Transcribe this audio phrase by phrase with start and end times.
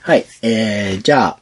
[0.00, 0.24] はい。
[0.42, 1.38] えー、じゃあ、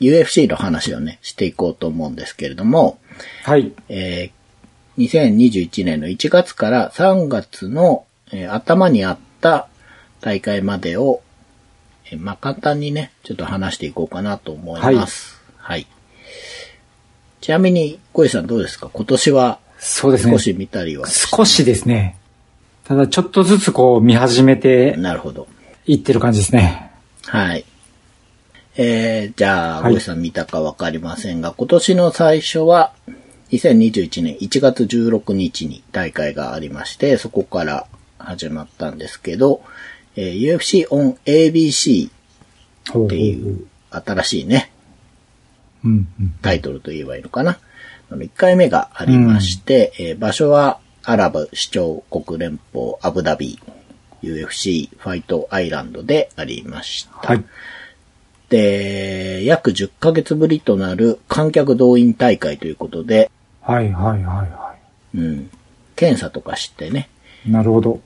[0.00, 2.98] UFC の話をね、していこうと思うんですけれども、
[3.44, 3.72] はい。
[3.88, 5.02] えー、
[5.38, 9.68] 2021年の1月から3月の、えー頭にあった
[10.20, 11.20] 大会までを、
[12.10, 15.40] えーまあ、簡単にね、ちょっと話していこうかなと思います。
[15.58, 15.86] はい。
[17.40, 18.88] ちなみに、小石さんどうですか？
[18.92, 20.32] 今年はそうですね。
[20.32, 22.16] 少し見たりはし少しですね。
[22.84, 25.48] ただちょっとずつこう見始めてなるほど。
[25.86, 26.91] いってる感じですね。
[27.26, 27.64] はい。
[28.76, 32.92] えー、じゃあ、はいさん見たかわかりませんが、今年の最初は、
[33.50, 37.86] 2021年1月16日に大会がありまして、そこから
[38.18, 39.62] 始まったんですけど、
[40.16, 44.72] えー UFC on ABC っていう新しいね、
[45.84, 46.34] うんうん。
[46.40, 47.58] タイトルと言えばいいのかな。
[48.10, 53.58] あの1回目がありまして、えー場所はアラブ首長国連邦アブダビ
[54.22, 57.28] UFC ファイトアイランドでありました。
[57.28, 57.44] はい。
[58.48, 63.30] で、約10ヶ月ぶりとなる観客動員大会ということで、
[63.62, 64.74] はいはいはいは
[65.14, 65.50] うん、
[65.96, 67.08] 検査とかしてね、
[67.46, 67.50] い。
[67.50, 68.00] なるほど。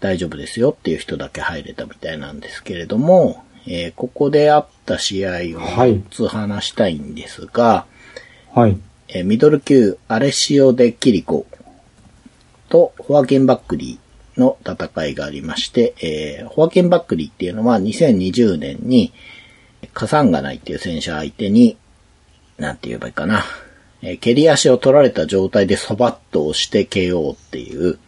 [0.00, 7.86] 大丈夫ですよっていう人だけ入れたみたいなんですけれども、えーここであった試合をはい4つ話したいんですが、
[8.54, 8.78] はい。
[9.08, 11.46] えーミドル級アレシオ・デ・キリコ
[12.68, 14.09] とホアキン・バックリー
[14.40, 19.12] の戦いがありまして、えーホアキン・バックリーっていうのは2020年に
[19.94, 21.76] カサンガナイっていう選手相手に、
[22.58, 23.44] なんて言えばいいかな、
[24.02, 27.98] えー蹴り足を取られた状態でそばっと押して KO っていう、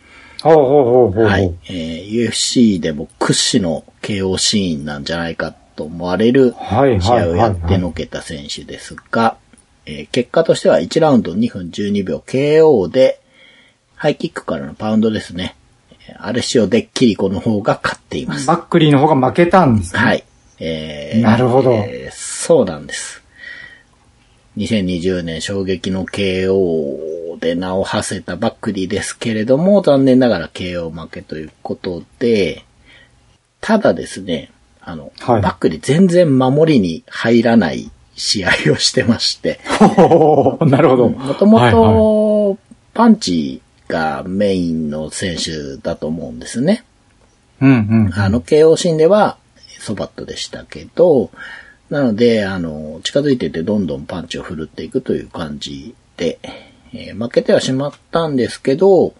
[0.42, 1.24] ほうほうほうほうほう。
[1.24, 1.54] はい。
[1.68, 9.36] えー UFC でも屈指の KO シーンなんじゃないかと思われるはい試合をやってのけた選手ですが、
[9.86, 13.20] えー結果としては1ラウンド2分12秒 KO で、
[13.94, 15.54] ハイキックからのパウンドですね。
[16.12, 18.46] えーアレシオ・デッキリコの方が勝っています。
[18.46, 20.00] バックリーの方が負けたんですね。
[20.00, 20.24] はい。
[20.58, 23.22] えーなるほどえーそうなんです。
[24.56, 32.64] 2020年衝撃の KO で名を馳せたバックリーですけれども、残念ながら KO 負けということで、
[33.60, 34.50] ただですね、
[34.82, 39.60] あの、はいバックリー全然守りに入らない試合をしてまして、
[40.66, 41.08] なるほど。
[41.08, 42.58] もともと
[42.92, 46.82] パンチがメインの選手だと思うんですね。
[47.60, 47.74] うんう
[48.08, 48.10] ん。
[48.14, 49.36] あの、KO シーンでは、
[49.78, 51.30] ソバットでしたけど、
[51.90, 56.72] なので、あの、近づいててどんどんパンチを振るっていくという感じで、えー
[57.16, 59.14] 負けてはしまったんですけど、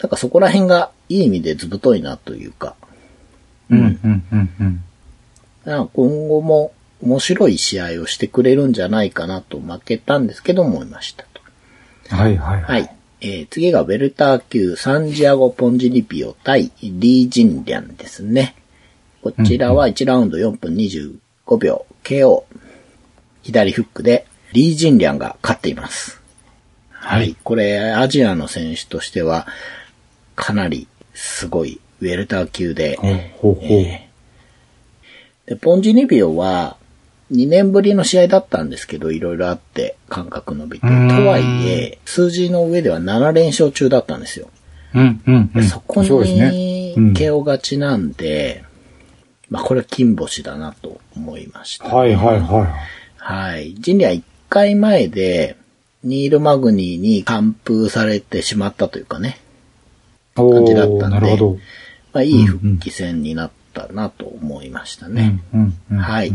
[0.00, 2.76] なんかそこら辺がいい意味でずぶといなというか、
[3.68, 4.84] うんうんうんうん。
[5.64, 6.72] 今後も
[7.02, 11.24] 面白い試合をしてくれるんじゃないかなと負けたんですけど思いました
[12.08, 12.14] と。
[12.14, 12.62] はいはい。
[12.62, 12.96] はい。
[13.20, 18.54] えー次がウェルター級サンジアゴ・ポンジリピオ対リー・ジンリャンですね。
[19.22, 22.44] こちらは1ラウンド4分25秒 KO。
[23.42, 26.20] 左フックでリー・ジンリャンが勝っています。
[26.90, 27.36] はい。
[27.42, 29.46] これ、アジアの選手としては
[30.36, 33.78] かなりすごいウェルター級で、ほうほうほう。
[33.80, 34.10] えー
[35.50, 36.76] で、ポンジニビオは、
[37.32, 40.86] 2年ぶりの試合だったんですけど、いろいろあって、感覚伸びて。
[40.86, 44.48] とうんはいえ、数字の上では7連勝中だったんですよ。
[44.94, 45.64] うんうんうん。
[45.64, 46.02] そこ。
[46.02, 48.64] にうん、KO 勝ちなんで、
[49.48, 51.84] まあこれは金星だなと思いました。
[51.94, 52.74] はいはいは
[53.16, 53.74] はい。
[53.74, 55.56] ジンリア1回前で、
[56.02, 59.40] ニール・マグニーに完封されてしまったというかね。
[60.34, 61.58] 感じだったんでーなるほど。
[62.12, 65.40] まあいい復帰戦になったなと思いましたね。
[65.52, 65.98] うんうんうん。
[65.98, 66.32] はい。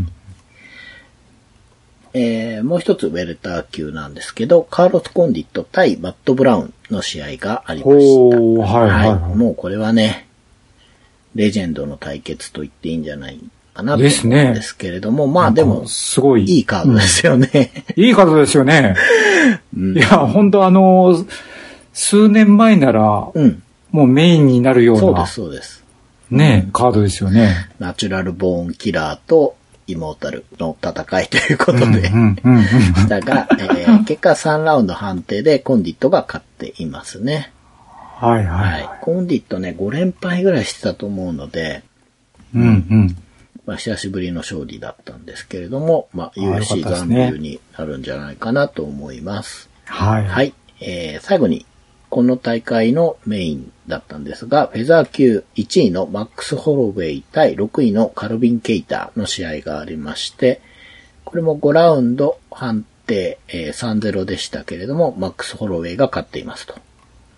[2.18, 8.36] えー、もう一つウェルター級なんですけど、カーロス・コンディット対バット・ブラウンの試合がありました。
[8.38, 10.26] はいはいはいもうこれはね、
[11.34, 13.38] レジェンドの対決と言っていいんじゃない
[13.74, 16.44] かなと思うんですねですけれども、まあでも、すごい。
[16.44, 17.84] いいカードですよね。
[17.96, 18.96] いいカードですよね。
[19.76, 21.22] いや、本当あの、
[21.92, 23.62] 数年前なら、うん。
[23.90, 25.84] もうメインになるようなそうです、、そうです。
[26.30, 27.68] ね、カードですよね。
[27.78, 29.54] ナチュラル・ボーン・キラーと
[29.86, 32.08] イモータルの戦いということで。
[32.08, 37.52] したが、えー結果3ラウンド判定でコンディットが勝っていますね。
[38.18, 38.88] はいははいい。。
[39.00, 41.82] コンディットね、5連敗ぐらいしてたと思うので、
[42.54, 43.16] うんうん。
[43.66, 49.68] まあ、久しぶりの勝利だったんですけれども、まあ、あよか UFC ったですね残留になるんじゃないかなと思います。
[49.84, 50.24] はい。
[50.26, 50.54] はい。
[50.80, 51.66] えー、最後に、
[52.16, 60.62] この大会のメインだったんですが、フェザー級1位のマックス・ホロウェイ対6位のカルビン・ケイターの試合がありまして、
[61.26, 66.76] これも5ラウンド判定、えー3-0でしたけれども、マックス・ホロウェイが勝っていますと。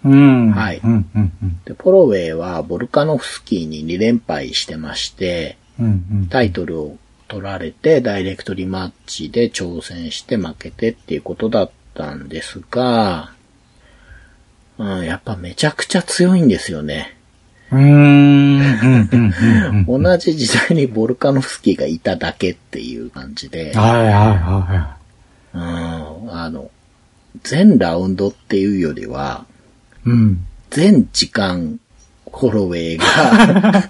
[0.04, 0.52] うん。
[0.52, 1.60] はいうんうんうん。
[1.64, 6.26] で、ポロウェイはボルカノフスキーに2連敗してまして、うんうん。
[6.28, 6.96] タイトルを
[7.26, 13.32] 取られて、ダイレクトリマッチで挑戦して負けてっていうことだったんですが、
[14.78, 17.16] うん、やっぱめちゃくちゃ強いんですよね。
[17.70, 17.80] うー
[19.82, 19.84] ん。
[19.86, 24.96] 同じ時代にボルカノフスキーがいただけっていう感じで、はいはいは
[25.54, 26.70] うん、あの、
[27.42, 29.44] 全ラウンドっていうよりは、
[30.06, 30.10] い。
[30.10, 30.46] うん。
[30.70, 31.80] 全時間、
[32.26, 33.04] ホロウェイが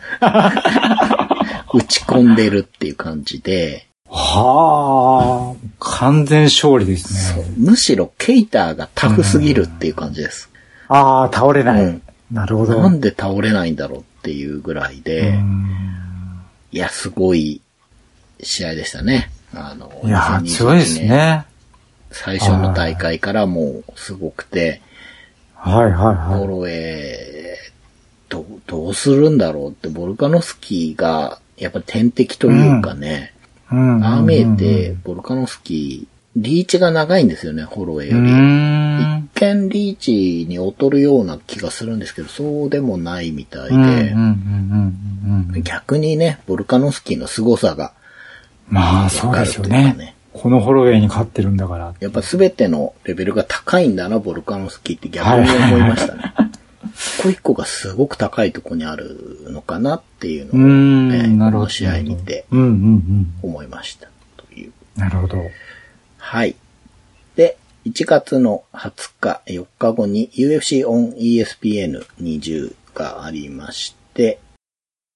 [1.75, 7.44] 打ち込んでるっていう感じで、はあ、完全勝利ですね。
[7.58, 10.49] むしろケイターがタフすぎるっていう感じです。
[10.88, 11.85] ああ、倒れない。
[11.85, 12.79] うんなるほど。
[12.79, 17.62] なんで倒れないんだろうっていうぐらいで、うんいや、すごい
[18.43, 19.31] 試合でしたね。
[19.55, 21.00] あの、いやー、2021強いです。
[21.00, 21.46] ね。
[22.11, 24.82] 最初の大会からもうすごくて、
[25.55, 26.05] はいはいホ
[26.35, 26.46] はい。
[26.46, 26.75] ロウェ
[27.14, 27.56] イ、
[28.29, 33.32] どう、どうするんだろうって、ボルカノスキーが、やっぱ天敵というかね、
[33.73, 38.31] うんああ見えて、ボルカノスキー、リーチが長いんですよね、ホロウェイより。
[38.31, 39.29] ん。
[39.35, 44.14] 一見リーチに劣るような気がするんですけど、そうでもないみたいで。
[45.62, 47.93] 逆にね、ボルカノスキーの凄さが、
[48.69, 50.14] まあ、そうですよね。
[50.32, 51.94] このホロウェイに勝ってるんだから。
[51.99, 56.35] やっぱ全てのレベルが高いんだな、ボルカノスキーって逆に思いましたね。
[56.94, 61.50] 一個一個がすごく高いところにあるのかなっていうのを、ん、ね。
[61.50, 62.46] この試合にて。
[62.50, 64.08] 思いました。
[64.37, 64.73] という。
[64.96, 65.38] なるほど。
[66.19, 66.56] はい。
[67.37, 67.56] で、
[67.87, 74.41] 1月の20日、4日後に UFC on ESPN20 がありまして、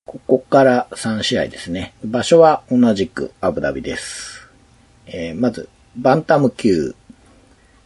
[0.06, 1.94] ここから3試合ですね。
[2.04, 4.48] 場所は同じくアブダビです。
[5.06, 6.94] えーまず、バンタム級、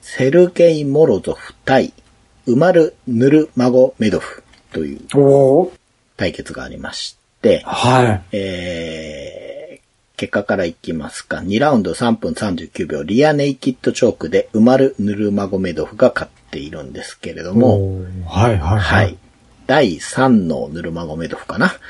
[0.00, 1.92] セルゲイ・モロゾフ対
[2.46, 5.00] ウマル・ヌルマゴメドフという
[6.16, 8.22] 対決がありまして、はい。
[8.36, 9.45] えー、
[10.16, 11.38] 結果からいきますか。
[11.38, 19.16] 2ラウンド3分39秒、リアネイキッドチョークでウマル・ヌルマゴメドフが勝っているんですけれども、おーはいはいはい。。
[19.66, 21.74] 第3のヌルマゴメドフかな。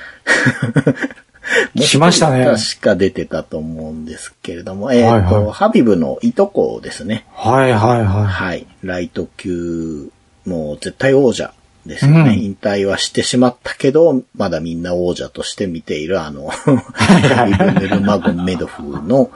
[1.77, 7.25] 来ましたね確か出てたと思うんですけれども、えっ、と、はいはいハビブのいとこですね。
[7.33, 8.67] はいはいははい。
[8.83, 10.11] ライト級、
[10.45, 11.53] もう絶対王者
[11.87, 12.21] ですよね。
[12.21, 19.31] うん引退はしてしまったけど、まだみんな王者として見ているあの、イブネルマゴンメドフの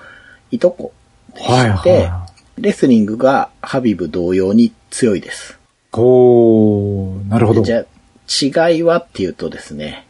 [0.51, 0.93] いとこ
[1.35, 1.45] でい。
[1.45, 2.27] はいして、は
[2.59, 5.53] レスリングがハビブ同様に強いです。
[5.53, 5.57] い。
[5.93, 7.63] おー、なるほど。
[7.63, 10.07] じゃあ、違いはっていうとですね、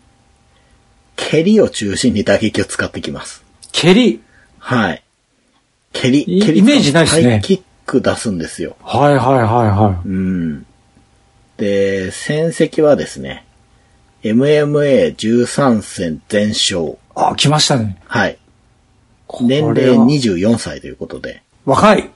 [1.16, 3.44] 蹴りを中心に打撃を使ってきます。
[3.72, 4.20] 蹴り？
[4.58, 5.02] はい。
[5.92, 8.76] 蹴り、い蹴りイメージないっすねハイキック出すんですよ。
[8.82, 10.66] はいはいはいはうん。
[11.60, 13.44] で、戦績はですね、
[14.22, 16.92] MMA13 戦全勝。
[16.92, 16.96] い。
[17.14, 17.98] あ、来ましたね。
[18.06, 18.38] はい。
[19.42, 21.42] 年齢24歳ということで。
[21.66, 22.10] 若い。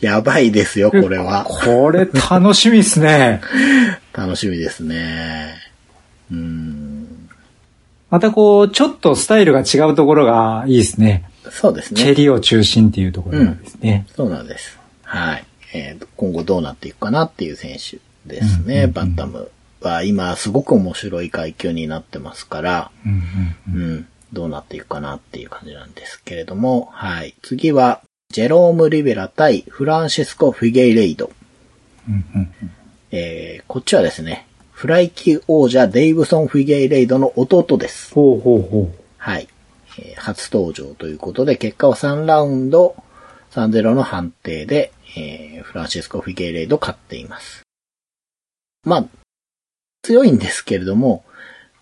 [0.00, 1.44] やばいですよ、これは。
[1.44, 3.42] これ楽しみっすね。
[4.14, 5.54] 楽しみですね。
[6.32, 7.28] うん。
[8.08, 11.24] またこう、ちょっとスタイルが違うところがいいですね。
[11.50, 12.02] そうですね。
[12.02, 14.06] 蹴りを中心っていうところがですね。
[14.16, 14.78] そうなんです。
[15.02, 15.44] はい。
[15.74, 18.86] えーと今後どうなっていくかなっていう選手ですね。
[18.86, 27.34] バンタムは今すごく面白い階級になってますから、うんどうなっていくかなっていう感じなんですけれども、はい。
[27.42, 31.30] 次は、ジェローム・リベラ対フランシスコ・フィゲイレイド。
[33.10, 38.12] えー、こっちはですね、フライ級王者デイブソン・フィゲイレイドの弟です。
[38.12, 39.48] ほうほうほはい。
[39.98, 42.96] えー初登場ということで、結果は3ラウンド
[43.52, 47.62] 3-0の判定で、えーフランシスコ・フィゲイレイド勝っています。
[48.88, 49.04] まあ、
[50.02, 51.24] 強いんですけれども、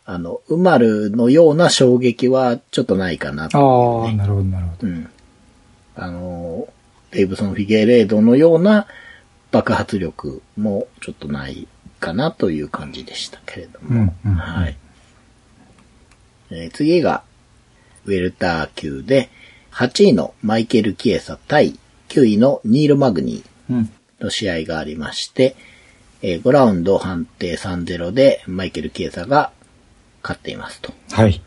[0.04, 3.48] あの、ウマルのような衝撃はちょっとないかなう。
[3.48, 4.86] とああ、なるほどなるほど。
[4.86, 5.10] うん。
[5.96, 6.68] あの、
[7.10, 8.86] デイブソン・フィゲイレイドのような
[9.50, 11.66] 爆発力もちょっとない
[11.98, 13.88] かなという感じでしたけれども。
[13.88, 14.76] うんうんうんはい。
[16.50, 17.22] えー次が、
[18.04, 19.30] ウェルター級で、
[19.72, 23.90] 8位のマイケル・キエサ対9位のニール・マグニーうん。
[24.20, 25.56] の試合がありまして、
[26.22, 29.52] えー5ラウンド判定3-0でマイケル・キエサが
[30.22, 30.92] 勝っていますと。
[31.12, 31.40] はい。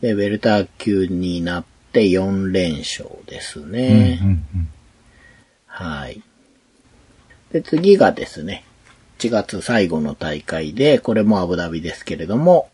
[0.00, 4.18] で、ウェルター級になって4連勝ですうんね。
[4.22, 4.68] うんうん
[5.66, 6.20] はい。
[7.52, 8.64] で、次がですね、
[9.18, 12.68] 1月最後の大会で、これもアブダビですけれども、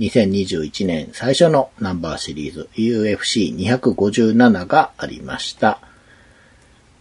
[0.00, 5.80] 2021年最初のナンバーシリーズ UFC257 がありました。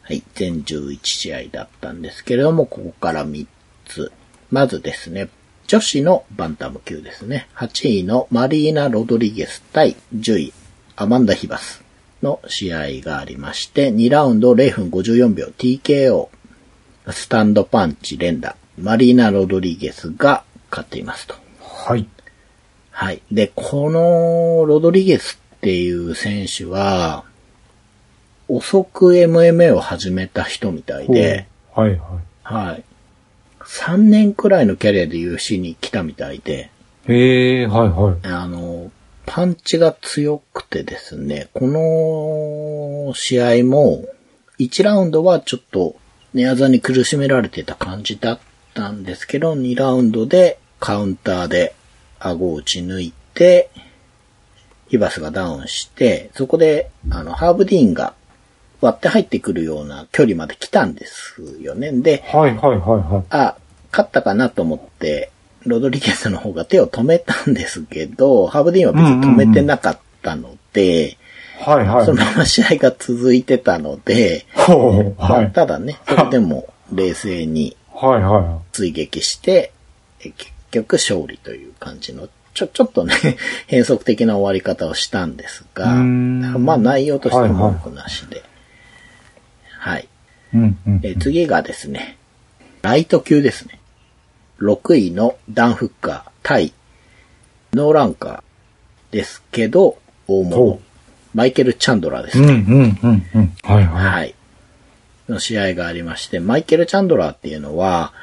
[0.07, 3.47] はい、全11試合だったんですけれども、ここから3
[3.85, 4.11] つ。
[4.51, 5.29] まずですね、
[5.65, 7.47] 女子のバンタム級ですね。
[7.55, 10.53] 8位のマリーナ・ロドリゲス対10位、
[10.95, 11.83] アマンダ・ヒバス
[12.21, 16.29] の試合がありまして、2ラウンド0分54秒 TKO、
[17.09, 21.33] スタンドパンチ連打、マリーナ・ロドリゲスが勝っていますと。
[21.59, 22.07] はい。
[22.91, 23.23] はい。
[23.31, 27.25] で、このロドリゲスっていう選手は、
[28.47, 31.99] 遅く MMA を始めた人みたいで、はいはい。
[32.43, 32.83] はい。
[33.61, 36.69] 3年くらいのキャリアで UFC に来たみたいで、
[37.07, 38.27] へえ、はいはい。
[38.27, 38.91] あの、
[39.25, 44.03] パンチが強くてですね、この試合も、
[44.59, 45.95] 1ラウンドはちょっと
[46.33, 48.39] 寝技に苦しめられてた感じだっ
[48.73, 51.75] たんですけど、2ラウンドでカウンターで
[52.19, 53.69] 顎を打ち抜いて、
[54.87, 58.13] ヒバスがダウンして、そこで、あの、ハーブディーンが
[58.85, 61.91] 割って入ってくるような距離まで来たんですよね。
[61.91, 63.23] で、はいはいはいはい。
[63.29, 63.55] あ、
[63.91, 65.31] 勝ったかなと思って、
[65.65, 71.17] ロドリゲスの方が手を止めたんですけど、ハーブディーンは別に止めてなかったので、
[71.59, 72.05] はいはい。
[72.05, 75.45] そのまま試合が続いてたので、ほう、まはい。
[75.45, 79.71] あただね、それでも冷静にはいは追撃して、
[80.19, 83.13] え結局勝利という感じの、ちょ、ちょっとね、
[83.67, 88.37] 変則的な終わり方をしたんですが、まあ内容としてははいはい文句なしで。
[88.37, 88.45] はい。
[88.45, 88.54] い。
[90.53, 90.99] うんうん。
[91.03, 92.17] えー次がですね、
[92.81, 93.79] ライト級ですね。
[94.59, 96.73] 6位のダン・フッカー対
[97.73, 100.79] ノーランカーですけど、大ほ物う。
[101.33, 102.55] マイケル・チャンドラーですうんうね。
[102.57, 103.53] んうんうん。
[103.63, 104.05] はいはい。
[104.11, 104.35] はい。
[105.27, 108.13] の試合がありまして、マイケル・チャンドラーっていうのは、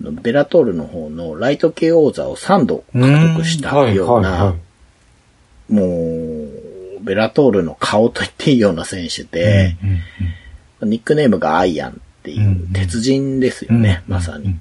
[0.00, 4.54] ベラトールの方のライト系王座を3度獲得したような、
[5.68, 10.00] もう、ベラトールの顔と言っていいような選手で、うんうん
[10.84, 14.56] ニックネームがアイアンっていう鉄人ですよね、うんまさに。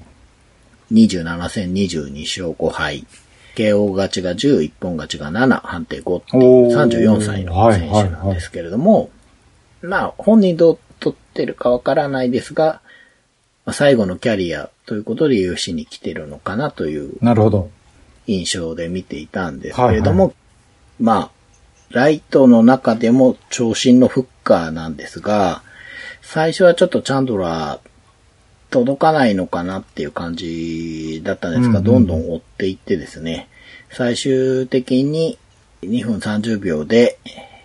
[0.92, 3.06] 27戦22勝5敗。
[3.56, 9.12] KO 勝ちが10、一本勝ちが7、判定5っていうおー34歳の選手なんですけれども、
[9.82, 12.82] まあ、本人どう取ってるかわからないですが、
[13.66, 17.70] まあ最後のキャリアということで UFC に来てるのかなというなるほど。
[18.28, 20.34] 印象で見ていたんですけれども、
[21.00, 21.32] まあ、
[21.90, 25.62] ライトの中でも長身のフッカーなんですが、
[26.34, 27.80] 最初はちょっとチャンドラー
[28.72, 33.48] 届かないのかなっていう感じだったんですが、どんどん追っていってですね、
[33.92, 35.38] 最終的に
[35.84, 37.20] 2分30秒で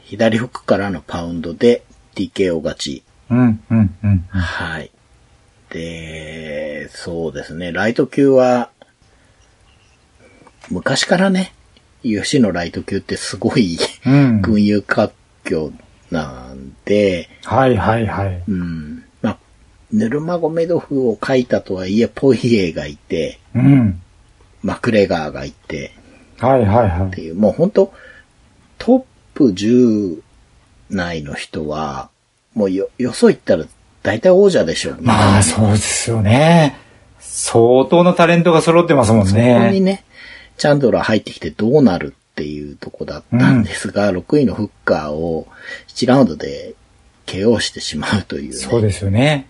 [0.04, 1.82] 左フックからのパウンドで
[2.14, 3.02] TKO 勝ち。
[3.30, 4.18] うんうんうん。
[4.28, 4.90] はい。
[5.70, 8.68] で、そうですね、ライト級は、
[10.68, 11.54] 昔からね、
[12.04, 14.42] UFC のライト級ってすごい、うん。
[14.44, 15.72] 群雄割拠
[16.10, 18.42] なんで、はいはいはい。
[18.48, 19.04] うん。
[19.22, 19.38] まあ、
[19.92, 24.00] ヌルマゴメドフを書いたとはいえ、ポイエがいて、うん。
[24.62, 25.92] マクレガーがいて、
[26.38, 27.08] はいはいはい。
[27.08, 27.92] っていう、もう本当
[28.78, 30.22] トップ10
[30.90, 32.10] 内の人は、
[32.54, 33.64] もうよ、よそ行ったら
[34.02, 35.00] 大体王者でしょうね。
[35.02, 36.76] まあそうですよね。
[37.20, 39.80] 相当のタレントが揃ってますもんそこにね。
[39.80, 40.04] ね、
[40.56, 45.48] チャンドラー入ってきてどうなるっていうとこだったんですが、6位のフッカーを
[45.88, 46.76] 7ラウンドで
[47.26, 49.48] KO してしまうというね、そうですよね。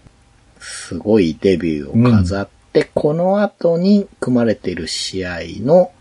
[0.59, 5.93] すごいデビューを飾って、この後に組まれている試合の、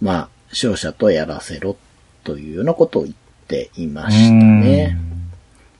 [0.00, 1.76] まあ、勝者とやらせろ
[2.22, 3.14] というようなことを言っ
[3.48, 4.96] ていましたね。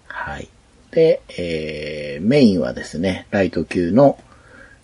[0.08, 0.49] はい。
[0.90, 4.18] で、えー、メインはですね、ライト級の、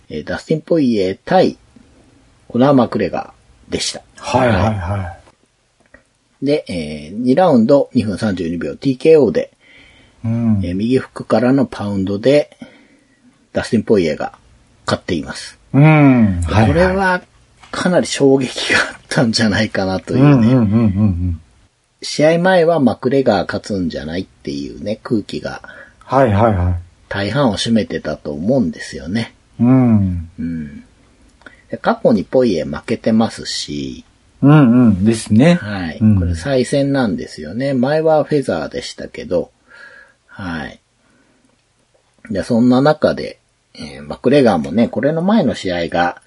[0.09, 1.57] えーダスティン・ポイエ対
[2.47, 4.01] コナー・マクレガーでした。
[4.15, 5.18] はいはいは
[6.41, 9.51] で、えー、2ラウンド2分32秒 TKO で、
[10.23, 10.27] い。
[10.27, 10.61] うん。
[10.63, 12.57] えー右フックからのパウンドで、
[13.53, 14.37] ダスティン・ポイエが
[14.85, 15.57] 勝っています。
[15.73, 16.41] うん。
[16.41, 16.67] はい。
[16.67, 17.21] これは
[17.71, 20.47] かなり衝撃があったんじゃないかなといううんね。
[20.53, 21.41] うんうんうん。
[22.01, 25.61] 試合前はマクレガー勝つんじゃないっていうね、空気が
[26.09, 26.75] はいはいはい。
[27.07, 29.33] 大半を占めてたと思うんですよね。
[29.59, 30.29] うん。
[30.39, 30.83] うん。
[31.69, 34.05] で過去にポイエ負けてますし、
[34.41, 35.05] うんうん。
[35.05, 35.55] ですね。
[35.55, 35.97] はい。
[35.99, 37.73] うんこれ再戦なんですよね。
[37.73, 39.51] 前はフェザーでしたけど、
[40.27, 40.79] はい。
[42.29, 43.39] で、そんな中で、
[43.75, 46.21] えーマクレガーもね、これの前の試合が、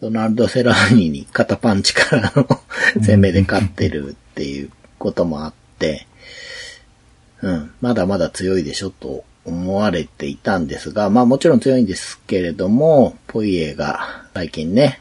[0.00, 2.46] ドナルド・セラーニに肩パンチからの
[2.96, 6.06] 攻めで勝ってるっていうこともあって、
[7.42, 15.00] うん、まだまだ強いでしょと思われていたんですが、まあもちろん強いんですけれども、ポイエが最近ね、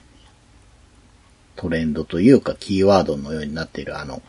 [1.59, 4.21] トレンドというかキーワードのようになっているあの、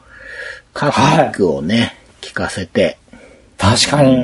[0.75, 2.99] カフックをね、聞かせて、
[3.57, 4.17] 確かに。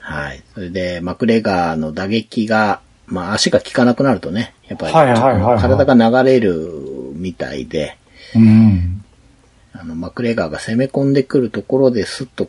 [0.00, 0.42] はい。
[0.52, 7.96] それで、マクレガーの打撃が、まあ足が効かなくなるとね、やっぱりはいはいはいはい体が流れるみたいで、
[8.34, 9.04] うん。
[9.72, 12.48] あの、マクレガーが攻め込んでくるところですっと、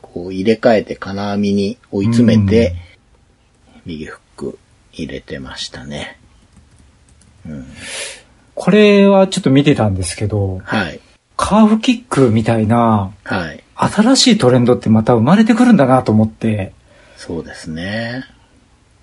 [0.00, 2.74] こう入れ替えて金網に追い詰めて、
[3.84, 4.58] 右フック
[4.92, 6.18] 入れてましたね。
[8.56, 11.00] これはちょっと見てたんですけど、はい。
[11.36, 13.62] カーフキックみたいなはい。
[13.74, 16.72] 新しいトレンドってまた生まれてくるんだなと思って、
[17.16, 18.24] そうですね。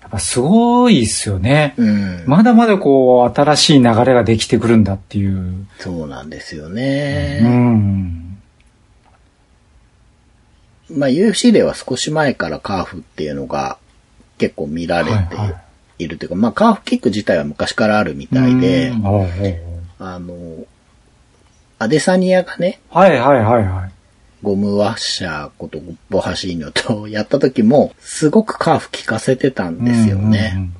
[0.02, 1.74] やっぱすごいですよね。
[1.76, 2.24] うん。
[2.26, 5.66] まだまだこう、新しい流れができてくるんだっていう。
[5.78, 7.40] そうなんですようね。
[7.40, 8.38] ん。
[10.90, 13.78] まあ UFC では少し前からカーフっていうのが
[14.38, 15.63] 結構見られてはいは
[16.04, 18.92] いいるというか、まあカーフキック自体は昔からあるみたいで
[19.98, 20.66] あの、
[21.78, 23.90] アデサニアがね、はいはいはいはい。
[24.42, 25.80] ゴムワッシャーこと
[26.10, 30.70] ボハシーニョとやった時も、すごくカーフ効かせてたんですよね。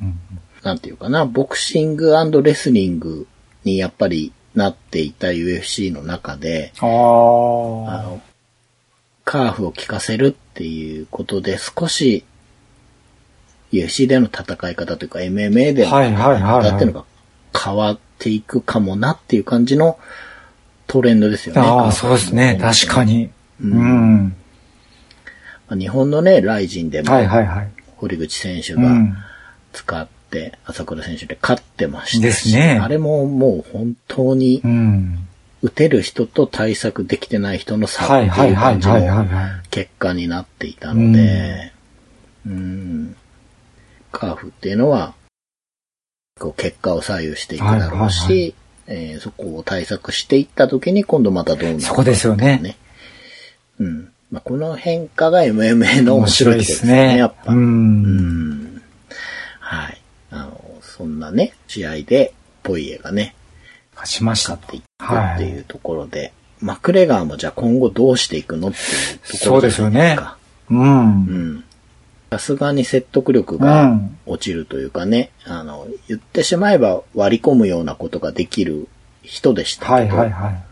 [0.62, 3.26] なんていうかな、ボクシングレスリング
[3.64, 8.22] にやっぱりなっていた UFC の中で、あの、
[9.24, 12.24] カーフを効かせるっていうことで少し
[13.74, 17.04] UFC での戦い方というか MMA での戦い方っていうのが
[17.58, 19.98] 変わっていくかもなっていう感じの
[20.86, 21.60] トレンドですよあ。
[21.62, 21.66] ね。
[21.68, 22.58] ああ、そうですね。
[22.60, 23.04] 確か。
[23.04, 23.30] に。
[23.60, 24.36] ううん
[25.70, 27.68] 日本のね、ライジンでもはいはいはい。
[27.96, 29.16] 堀口選手がうん。
[29.72, 35.26] 使って、朝倉選手で勝ってましたしですねあれももう本当にうん。
[35.62, 39.26] 打てる人と対策できてない人の差はいってはいいうはい感じの。
[39.70, 41.72] 結果になっていたので、
[42.46, 43.16] うん、
[44.14, 45.14] カーフっていうのは、
[46.40, 48.54] こう結果を左右していくだろうし、はいはい
[48.86, 52.76] えーそこを対策していった時に今度またどうなるかそこですよねね。
[53.80, 54.12] うん。
[54.30, 57.52] まあ、この変化が MMA の面白いところですね、やっぱ。
[57.52, 57.56] う。
[57.56, 58.82] うんん。
[59.60, 60.00] はい。
[60.30, 63.34] あの、そんなね、試合で、ポイエがね、
[63.94, 70.18] 勝ちました勝っていくっていうところで、マクレガーもじゃあ今後どうしていくのっていうところそうですよね
[70.70, 70.80] うん。
[70.80, 70.84] う
[71.58, 71.63] ん。
[72.34, 74.18] さすがに説得力うがん。
[74.26, 78.88] 落ちるというかね、あの、言ってしまえば割り込むようなことができる
[79.22, 80.64] 人でしたはいけど、はいはい。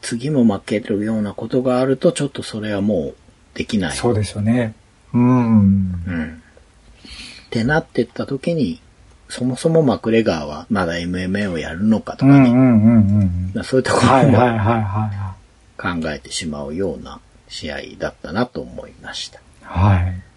[0.00, 3.14] 次も負けるようなことがあると、ちょっとそれはもう
[3.54, 3.96] できない。
[3.96, 4.74] そうですよね。
[5.12, 5.22] うん。
[5.26, 6.42] うん。
[7.46, 8.80] ってなってった時に、
[9.28, 13.64] そもそもマクレガーはまだ MMA をやるのかとかね、うんうんうんうん。
[13.64, 15.34] そういうところもはいはいはいは
[15.76, 19.38] 考えてしまうような試合だったなと思いました。
[19.38, 19.42] い。
[19.62, 20.27] はい。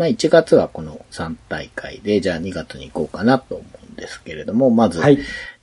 [0.00, 5.18] まあ1月はこの3大会で、じゃあ2月に行こうかなと思うんですけれども、まずはい。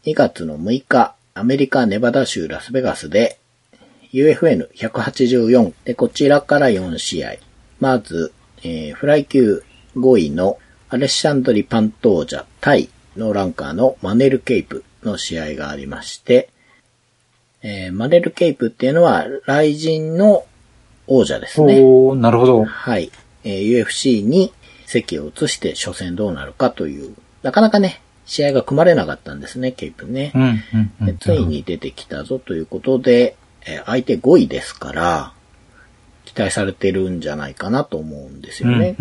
[0.06, 3.40] 2月の6日、アメリカネバダ州ラスベガスで
[4.14, 7.38] UFN184 で、こちらから4試合。
[7.80, 8.32] まず、
[8.64, 9.64] えーフライ級
[9.96, 16.50] 5位のアレッシャンドリ・パントージャ対ノーランカーのマネル・ケイプの試合がありまして、
[17.64, 20.46] えーマネル・ケイプっていうのは、雷神の
[21.08, 21.80] 王者ですね。
[21.82, 22.64] おー、なるほど。
[22.66, 23.10] はい。
[23.48, 24.52] えー UFC に
[24.86, 30.34] 席を移して初戦どうなるかという、なかなかね、試合が組まれなかったんですね、ケイプね
[31.22, 35.34] ついに出てきたぞということで、えー相手5位ですから、
[36.26, 38.96] 期待されてるんじゃないかなと思うんですうんよね。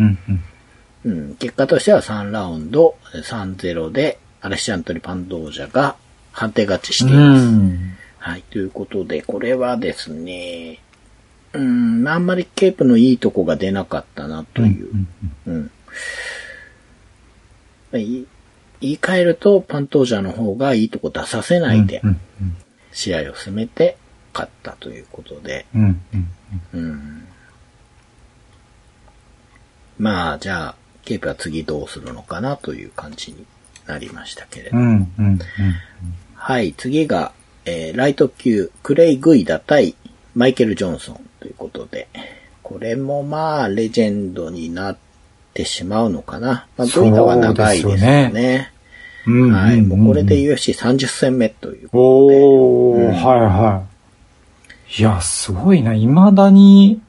[1.04, 5.96] うん結果としては3ラウンド3-0で、アレッシャントリ・パンドージャが
[6.32, 7.46] 判定勝ちしています。
[7.46, 7.96] うん。
[8.18, 8.42] はい。
[8.42, 10.80] ということで、これはですね、
[11.56, 11.64] う
[12.02, 14.90] ん、あんまりケープのいいとこが出なかったなという。
[15.46, 15.70] うん。
[17.92, 18.26] 言い
[18.80, 22.20] 言い換えると、パントージャの方がいいとこ出させないでう、ん
[22.92, 23.98] 試合を進めて
[24.32, 25.78] 勝ったということで、う
[26.78, 27.26] ん。
[29.98, 33.46] まあ、じゃあ、ケープは次どうするのかなという感じに
[33.86, 34.76] なりましたけれど。
[34.76, 35.40] うんうんうん。
[36.34, 37.32] はい、次が、
[37.64, 39.94] えーライト級、クレイ・グイダ対
[40.34, 42.08] マイケル・ジョンソンということで、
[42.64, 44.96] これもまあ、レジェンドになっ
[45.54, 46.66] てしまうのかな。
[46.76, 48.72] まあ、グイダは長いですよそうですよね。
[49.28, 50.52] うんはい、もうこれで言う。
[50.54, 51.88] UFC30 戦目という。
[51.92, 53.84] おー、うんはいは
[54.88, 55.00] い。
[55.00, 55.94] いや、すごいな。
[55.94, 57.00] 未だに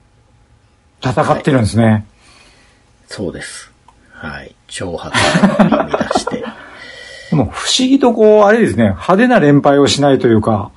[1.04, 2.06] 戦ってるんですね。
[3.08, 3.72] そうです。
[4.12, 6.44] はい、挑発を生み出して。
[7.32, 10.72] でも不思議とこう、あれですね、派手な連敗をしないというか、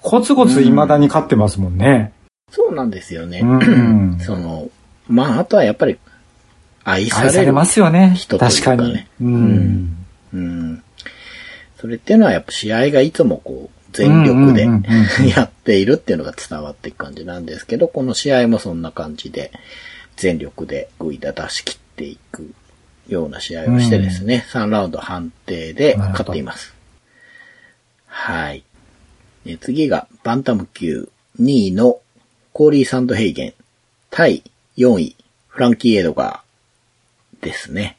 [0.00, 2.12] コツコツ未だに勝ってますもんね。
[2.50, 3.40] そうなんですよね。
[3.40, 4.70] うんその、
[5.06, 5.98] まあ、あとはやっぱり、
[6.84, 7.28] 愛される。
[7.28, 8.14] 愛されますよね。
[8.16, 8.94] 人という確かねかに。
[8.94, 10.06] ううんん。
[10.32, 10.82] うん。
[11.80, 19.52] それっていうのはやっぱ試合がいつもこう、全力でうんうんうんうん やっているっていうのが伝わっていく感じなんですけど、この試合もそんな感じで、
[20.16, 22.52] 全力でグイダ出し切っていく
[23.08, 26.74] ような試合をしてですね、3ラウンド判定で勝っています。
[28.06, 28.64] はい。
[29.46, 31.08] え次が、バンタム級
[31.40, 32.00] 2位の
[32.58, 33.54] コーリー・サンドヘイゲン、
[34.10, 34.42] 対
[34.76, 35.14] 4位、
[35.46, 37.96] フランキー・エドガーですね。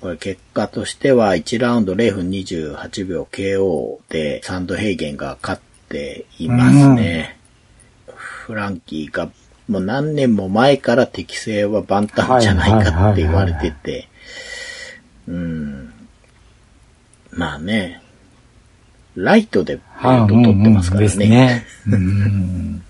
[0.00, 7.38] これ結果としては1ラウンド0分28秒 KO でサンドヘイゲンが勝っていますね。
[8.06, 9.30] フランキーが
[9.68, 14.08] もう何年も前から適性はバンタムじゃないかって言われてて、
[15.28, 15.92] うん。
[17.30, 18.00] まあね、
[19.16, 21.28] ライトでベルト取ってますからですね。
[21.28, 21.66] ね。
[21.88, 22.82] うん。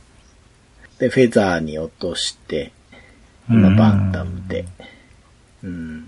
[1.00, 2.72] で、フェザーに落として、
[3.48, 4.66] 今バンタムで。
[5.64, 6.04] うん。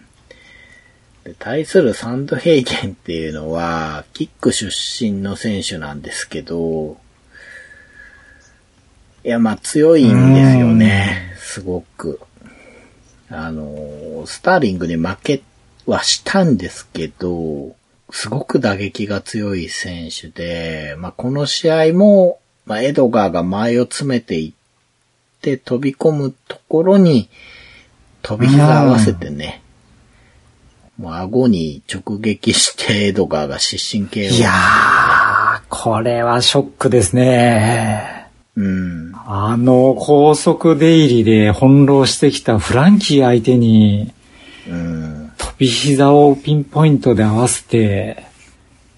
[1.25, 6.99] で、対するサンドヘイゲンっていうのは、キック出身の選手なんですけど、
[9.25, 11.35] いや、まあ強いんですよね。
[11.39, 12.21] すごく。
[13.31, 15.43] あの、スターリングに負け
[15.87, 17.75] はしたんですけど、
[18.11, 24.53] すごく打撃が強い選手で、まあこの試合も、まあエドガーが前を詰めてい
[25.43, 27.29] って飛び込むところに、
[28.23, 29.61] 飛び膝合わせてね、
[30.97, 34.31] もう顎に直撃してエドガーが失神系を。
[34.31, 38.29] いやー、これはショックですね。
[38.55, 39.13] うん。
[39.27, 44.13] あの高速出入りで翻弄してきたフランキー相手に
[44.69, 45.33] うん。
[45.39, 48.25] 飛び膝をピンポイントで合わせて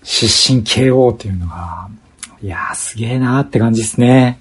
[0.03, 1.89] 失神 KO っていうのが、
[2.43, 4.41] いやーすげえなーって感じですね。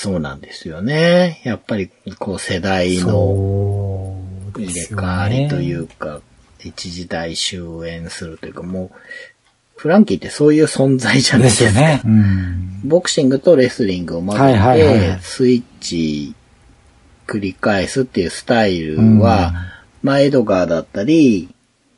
[0.00, 1.42] そうなんですよね。
[1.42, 4.16] やっぱり、こう世代の
[4.56, 4.82] 入れ。
[4.84, 6.20] 替わりというか、
[6.62, 8.98] 一時代終焉するというか、もう、
[9.76, 12.00] フランキーってそういう存在じゃないですよね。
[12.04, 12.80] うん。
[12.84, 16.32] ボクシングとレスリングを混ぜて、スイッチ
[17.26, 19.52] 繰り返すっていうスタイルは、
[20.04, 21.48] まあ、エドガーだったり、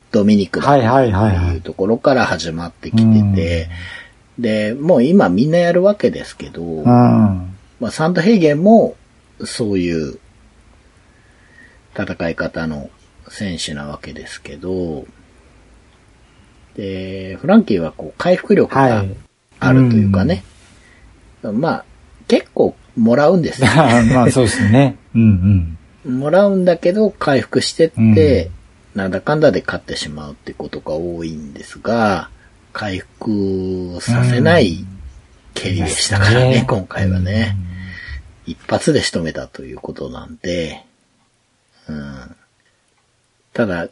[0.09, 3.69] ドミニクだったりはいはいはいはいっていうところから始まってきてて、
[4.39, 7.50] で、もう今みんなやるわけですけど、うん。
[7.81, 8.95] まあ、サンドヘイゲンも、
[9.43, 10.19] そういう
[11.97, 12.91] 戦い方の
[13.27, 15.05] 選手なわけですけど、
[16.75, 19.15] で、フランキーはこう回復力がはい。
[19.59, 20.43] あるというかね、
[21.43, 21.85] まあ、
[22.27, 23.67] 結構もらうんですよ。
[23.75, 24.97] まあそうですね。
[25.13, 28.49] うんもらうんだけど回復してって、
[28.95, 32.29] なんだかんだで勝ってしまうってことが多いんですが、
[32.73, 34.83] 回復させない
[35.53, 37.55] 蹴りでしたからね、ですね今回はね。
[38.45, 40.83] 一発で仕留めたということなんで、
[41.87, 42.35] うん。
[43.53, 43.89] ただ、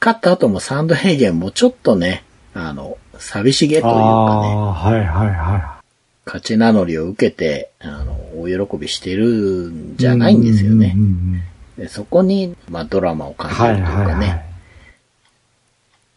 [0.00, 3.82] 勝った後もサンドヘイゲンもちょっとね、あの、寂しげうん。
[3.82, 5.80] というかね、はいはいは
[6.24, 9.96] 勝ち名乗りを受けて、あの、大喜びしてるんい。
[9.96, 11.02] じゃないんですよねうん。
[11.02, 11.42] うんうん
[11.80, 14.44] でそこに、まあ、ドラマを感じはいるというかね、はいはい。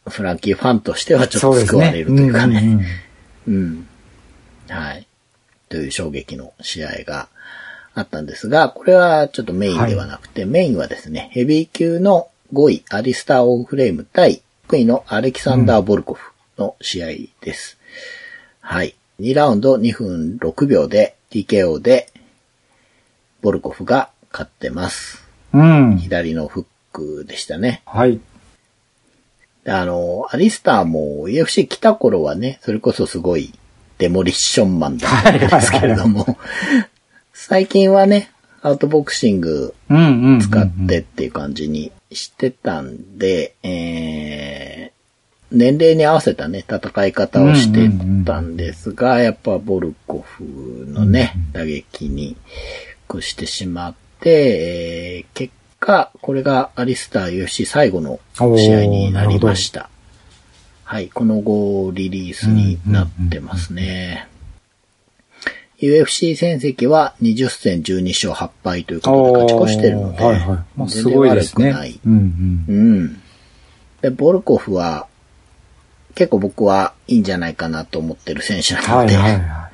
[0.09, 1.51] フランキーファンとしてはちょ。
[1.51, 2.59] っと救われるというかね。
[2.59, 2.85] んんん
[3.47, 3.87] うん。
[4.67, 5.07] はい。
[5.69, 7.29] という衝撃の試合が
[7.95, 17.07] あったんですが、これはちょっとメインではなくて、メインはですね、ヘビー級の5位、アリスター・オーフレーム対6位のアレキサンダー・ボルコフの試合
[17.41, 17.77] です。
[18.61, 18.95] はい。
[19.19, 22.11] 2ラウンド2分6秒で TKO で、
[23.41, 25.23] ボルコフが勝ってます。
[25.53, 25.97] うん。
[25.97, 27.83] 左のフックでしたね。
[27.85, 28.19] はい。
[29.63, 33.53] であの、アリスターも UFC 来た頃はね、それこそすごい
[33.97, 36.37] デモリッションマンだったんですけれども、
[37.33, 38.29] 最近はね、
[38.61, 39.73] アウトボクシング。
[39.89, 47.89] 使ってっていう感じにしてたんで、えー、年齢に合わせたね、戦い方をして
[48.23, 52.37] たんですが、やっぱボルコフのね、打撃に
[53.07, 59.89] 屈してしまって、えー結果、これがアリスター UFC 最後の試合になりました。
[60.83, 64.27] はい、この後リリースになってますね。
[65.83, 70.57] UFC 戦績は20戦12勝8敗ということで勝ち越してるので、はいはい。
[70.77, 71.99] まあ、すごいですね悪くない。。
[72.05, 73.21] うんうん。
[74.01, 75.07] で、ボルコフは、
[76.15, 78.81] 結構僕はいいんじゃないかなと思ってる選手うん。
[78.81, 79.69] なので、はいはいは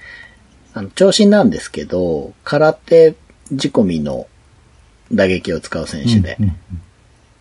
[0.74, 3.16] あの、長身なんですけど、空手
[3.58, 4.28] 仕込みの
[5.12, 6.14] 打撃を使う選い。
[6.14, 6.56] 手で、うんうん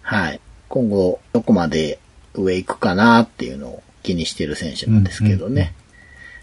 [0.02, 0.40] はい。
[0.68, 1.98] 今後、どこまで
[2.32, 5.74] 上行くかなっていうのを気にしてる選手なんですけどね。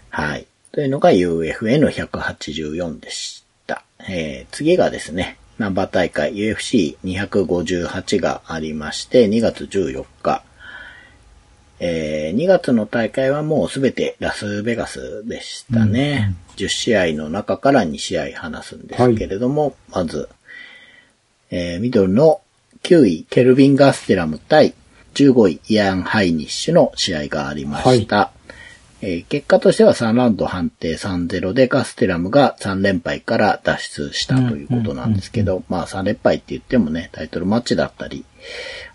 [0.08, 0.46] はい。
[0.76, 3.82] というのが UFA の184でした。
[4.10, 10.42] えー、次がですね、ナンバー大会 UFC258 がありまして、2月14日。
[11.80, 16.34] えー、2月の大会はもうすべてラスベガスでしたね。
[16.56, 20.28] 10試合の中から2試合話すんですけれども、まず、
[21.50, 22.42] えー、ミドルの
[22.82, 24.74] 9位、ケルビン・ガステラム対
[25.14, 28.35] 15位、イアン・ハイニッシュの試合がありました。
[29.02, 38.24] えー結果としては3ラウンド判定3-0でガステラムが3連敗から脱出したということなんですけど、まあ3連敗って言ってもね、タイトルマッチだったり、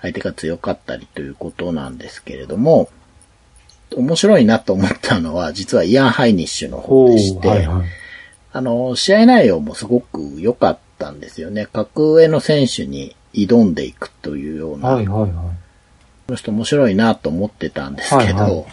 [0.02, 2.90] 相手が強かったりということなんですけれども、
[3.96, 7.88] 面白いなと思ったのは、実はイアン・ハイニッシュの方でして、はいはい。
[8.54, 11.68] あの、試合内容もすごく良かったんですよね。
[11.72, 15.32] 格上の選手に挑んでいくというような、はいはいはい。
[15.32, 15.44] こ
[16.30, 18.66] の人面白いなと思ってたんですけど、はいはい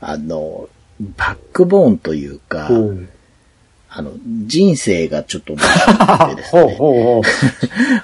[0.00, 0.68] あの、
[1.16, 2.70] バックボーンというか、
[3.88, 4.12] あの、
[4.46, 7.22] 人生がちょっと面白くてです ほうね、ほうほ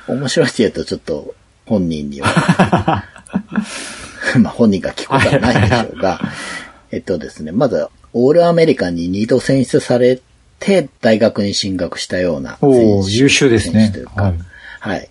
[0.08, 0.12] う。
[0.18, 2.28] 面白いって言うとちょっと本人には、
[4.38, 6.20] まあ本人が聞くことはないでしょうが、
[6.90, 10.20] えっとですね、まず、オールアメリカに2度選出され
[10.58, 13.90] て、大学に進学したような選手優秀ですね。
[13.92, 14.34] というか、はい。
[14.80, 15.08] はい。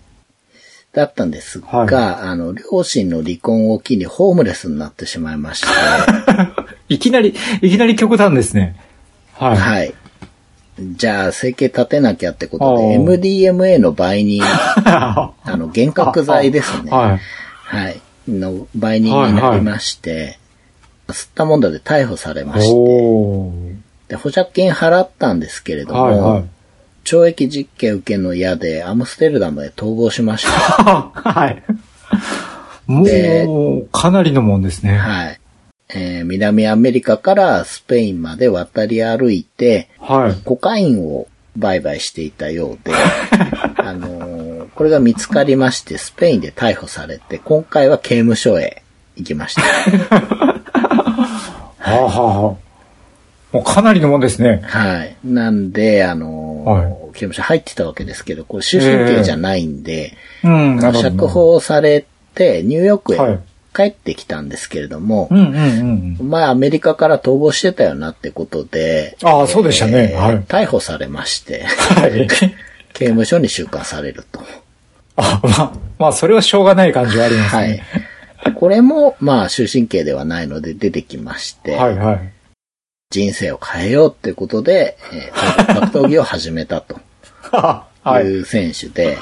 [0.92, 1.94] だったんですが、はい。
[1.94, 5.66] あの、両親の離婚を機にホームレスになってしまいまして、
[6.88, 8.76] いきなり、いきなり極端ですね。
[9.34, 9.56] はい。
[9.56, 9.94] はい。
[10.78, 16.90] じゃあ、生計立てなきゃってことおで、ー MDMA の倍に、は あの、幻覚剤ですね。
[16.90, 17.20] はい。
[17.64, 18.00] はい。
[18.28, 20.38] の倍人になりまして、
[21.08, 23.86] 吸ったもんだで逮捕されまして。
[24.08, 26.44] で、保釈金払ったんですけれども、はいはい。
[27.04, 30.50] 懲役実刑受けるの嫌で、アムステルダムへ逃亡しました。
[31.14, 31.62] はい。
[32.86, 34.96] もでう、かなりのもんですね。
[34.96, 35.40] はい。
[35.88, 40.34] えー南アメリカからスペインまで渡り歩いて、はい。
[40.44, 42.92] コカインを売買していたようで、
[43.76, 48.82] あのーこれが見つかりまして、スペインで逮捕されて、今回は刑務所へ
[49.16, 49.62] 行きました。
[49.62, 50.62] は
[51.78, 52.58] あ、はあはあ、も
[53.54, 54.60] うかなりのもんですね。
[54.64, 55.16] はい。
[55.24, 60.12] なんで、あのーはい刑務所入ってたわけですけど、これ終身刑じゃないんで、
[60.44, 61.10] うん、なるほど。
[61.10, 63.38] 釈放されて、ニューヨークはいへ
[63.76, 66.30] 帰ってきたんですけれども、うんうんうんうん。
[66.30, 70.12] まあアメリカから逃亡してたよなってことで、ああ、そうでしたね。
[70.14, 70.40] えーはい。
[70.44, 72.26] 逮捕されまして、はい。
[72.94, 74.40] 刑務所に収監されると。
[75.16, 77.84] あ、まあ、まあ、それはしょうがない感じはありますはいね。。
[78.54, 82.32] これも、まあ、終身刑ではないので出てきまして、はい、はい。
[83.10, 86.98] 人生を変えようってことで、えー格闘技を始めたと
[87.52, 88.40] はいい。
[88.40, 89.18] う選手で、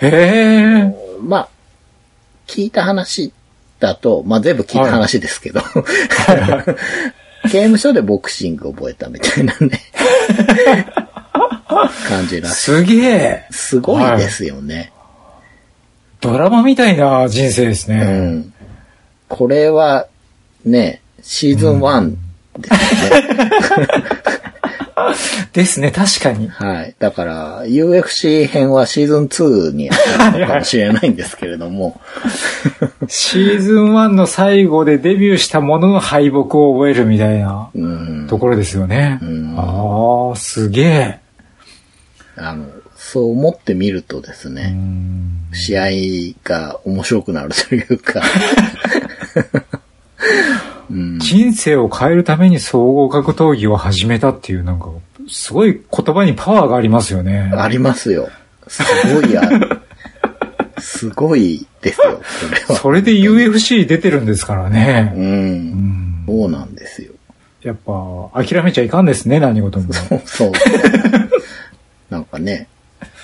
[0.00, 0.94] へえ。
[1.20, 1.48] まあ、
[2.46, 3.32] 聞いた話
[3.82, 5.60] だと、まあ全部聞いた話ですけど、
[7.42, 9.80] 刑務所でボクシングを覚えたみたいなね、
[12.08, 12.54] 感じらしい。
[12.54, 13.46] すげえ。
[13.50, 14.92] すごいですよね。
[16.20, 18.04] ドラマみたいな人生ですうね。
[18.04, 18.54] ん。
[19.28, 20.06] これは、
[20.64, 22.16] ね、シーズン1
[22.58, 22.74] です
[23.10, 23.88] ね。
[25.52, 26.48] ですね、確かに。
[26.48, 26.94] はい。
[26.98, 32.00] だから、UFC 編はシーズン2に当たるのかもしれないんですけれども、
[33.08, 38.26] シーズン1の最後でデビューしたものの敗北を覚えるみたいなうん。
[38.28, 39.18] ところですよね。
[39.22, 41.18] んああ、すげえ。
[42.36, 45.88] あの、そう思ってみるとですうね、ん試合
[46.44, 48.22] が面白くなるというか、うん、
[50.90, 54.88] 人生を変えるために総合格闘技を始めたっていうなんか、
[55.28, 57.52] すごい言葉にパワーがありますよね。
[57.54, 58.28] ありますよ。
[58.68, 58.82] す
[59.14, 59.80] ごいある。
[60.78, 62.76] すごいですよ、それは。
[62.76, 64.70] それで UFC 出てるんですからう。
[64.70, 65.12] ね。
[65.16, 67.12] うんんそうなんですよ。
[67.62, 69.92] やっぱ、諦めちゃいかんですね、何事も。
[69.92, 70.52] そうそう。
[72.10, 72.66] なんかね、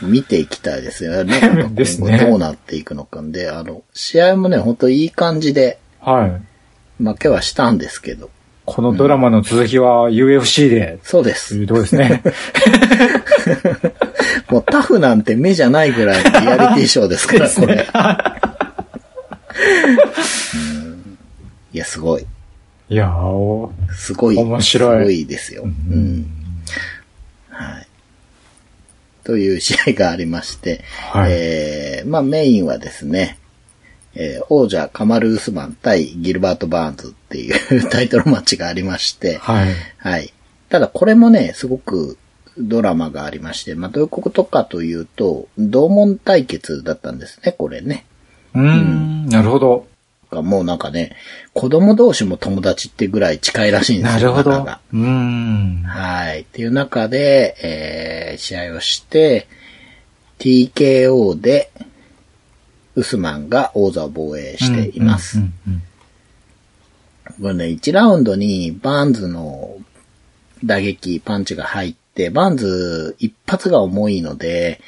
[0.00, 1.68] 見ていきたいですよね。
[1.72, 6.47] ですねどうなっていくのかんで、あの、試合もね、ほんといい感じではい。
[6.98, 8.30] 負けはしたんですけど。
[8.64, 11.58] このドラマの続きは UFC で、そうでといす。
[11.58, 12.22] うとこですね。
[14.50, 17.86] もうタフなんて目じゃないぐらいのリアリティショーですから、これ。
[20.54, 21.18] うん
[21.72, 22.26] いや、すごい。
[22.90, 24.36] いやー、すごい。
[24.36, 25.62] 面白いすごいですよ。
[25.64, 26.26] うん。
[27.50, 27.86] はい。
[29.24, 30.82] という試合がありまして、
[31.12, 33.38] はいえー、まあメインはですね、
[34.18, 37.54] えー王者カマル・ウスマン対ギルバート・バーンズっていう
[37.88, 39.68] タイトルマッチがありまして、はい。
[39.96, 40.32] はい。
[40.68, 42.18] ただこれもね、すごく
[42.58, 48.04] ドラマがありまして、まあどういうことかというと、同門対決だったんですね、これね。
[48.54, 49.86] うーん、なるほど。
[50.30, 51.16] もうなんかね、
[51.54, 54.32] 子供同士も友達ってぐらい近いらしいんですよ。
[54.32, 54.50] なるほど。
[54.60, 55.82] うーん。
[55.86, 56.40] はい。
[56.40, 59.46] っていう中で、えー、試合をして、
[60.38, 61.70] TKO で、
[62.98, 65.38] ウスマンが王座を防衛しています。
[65.38, 65.82] うんうんうん
[67.40, 69.76] これね、1ラウンドにバーンズの
[70.64, 74.80] 打撃、パンチが入って、バーンズ一発が重いので、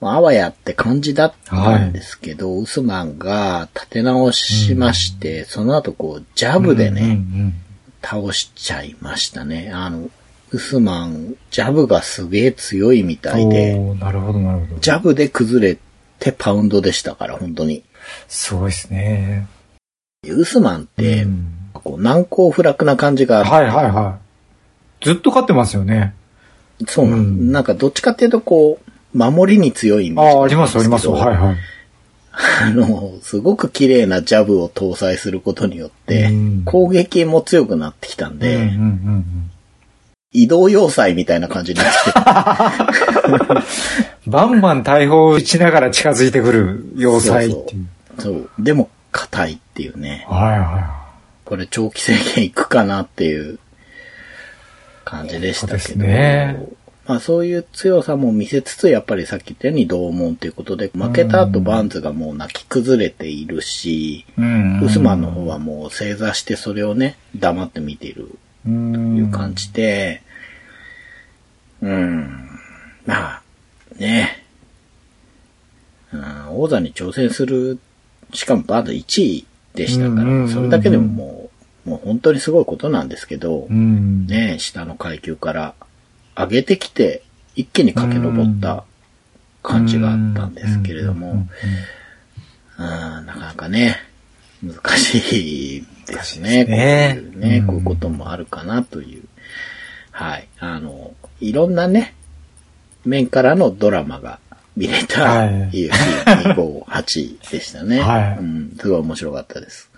[0.00, 7.54] まああわやって感じだったんですけど、ウスマンが立て直しまして、その後こう、ジャブでね、うんうん
[8.00, 9.72] 倒しちゃいましたね。
[9.72, 10.08] あの、
[10.50, 14.80] ウスマン、ジャブがすげえ強いみたいで、なるほど、なるほど。
[14.80, 15.78] ジャブで崩れ
[16.18, 17.84] てパウンドでしたから、本当に。
[18.28, 19.46] すごいですね。
[20.26, 24.18] ウスマンって、うんこう難攻不落な感じが、はいはいは
[25.00, 25.04] い。
[25.04, 26.14] ずっと勝ってますよね。
[26.88, 31.08] そうなん、うんなんかどっちかっていうとこう、守りに強いイメージああ、ありますあります。
[31.08, 31.56] はいはい。
[32.62, 39.50] あの、すごく綺麗なジャブを搭載することによってうん、攻撃も強くなってきたんで、うんうんうんうん
[40.30, 47.86] 移動要塞みたいな感じになってきて、 バンバン大砲しながら近づいてくる要塞っていう。
[48.18, 48.50] そう。
[48.58, 50.26] でも、硬いっていうね。
[50.28, 51.08] はいは
[51.44, 53.58] これ長期政権いくかなっていう
[55.04, 55.78] 感じでしたけど。
[55.78, 70.20] そうですねまあそういう強さも見せつつ、やっぱりさっき言ったように同門ということで、負けた後バーンズがもう泣き崩れているし、ウスマンの方はもう正座してそれをね、黙って見ているという感じで、
[71.80, 72.50] うん、
[73.06, 73.42] まあ、
[73.98, 74.44] ね、
[76.12, 77.78] うん、王座に挑戦する、
[78.32, 81.50] しかもバーンズ1位でしたから、それだけでもも
[81.86, 84.26] う、もう本当にすごいことなんですけど、うん。
[84.26, 85.74] ね、下の階級から
[86.36, 87.22] 上げてきて、
[87.54, 88.84] 一気に駆け上った
[89.62, 91.50] 感じがあったんですけれども、うん
[92.78, 93.96] なかなかね、
[94.62, 96.64] 難しいですね。
[96.64, 99.24] ねこういうね、うんこういうこともあるかなという。
[100.12, 100.48] はい。
[100.60, 102.14] あの、いろんなね、
[103.04, 104.40] 面からのドラマが
[104.76, 108.00] 見れたはい UFC258 でしたね。
[108.00, 109.90] はいうん、すごい面白かったです。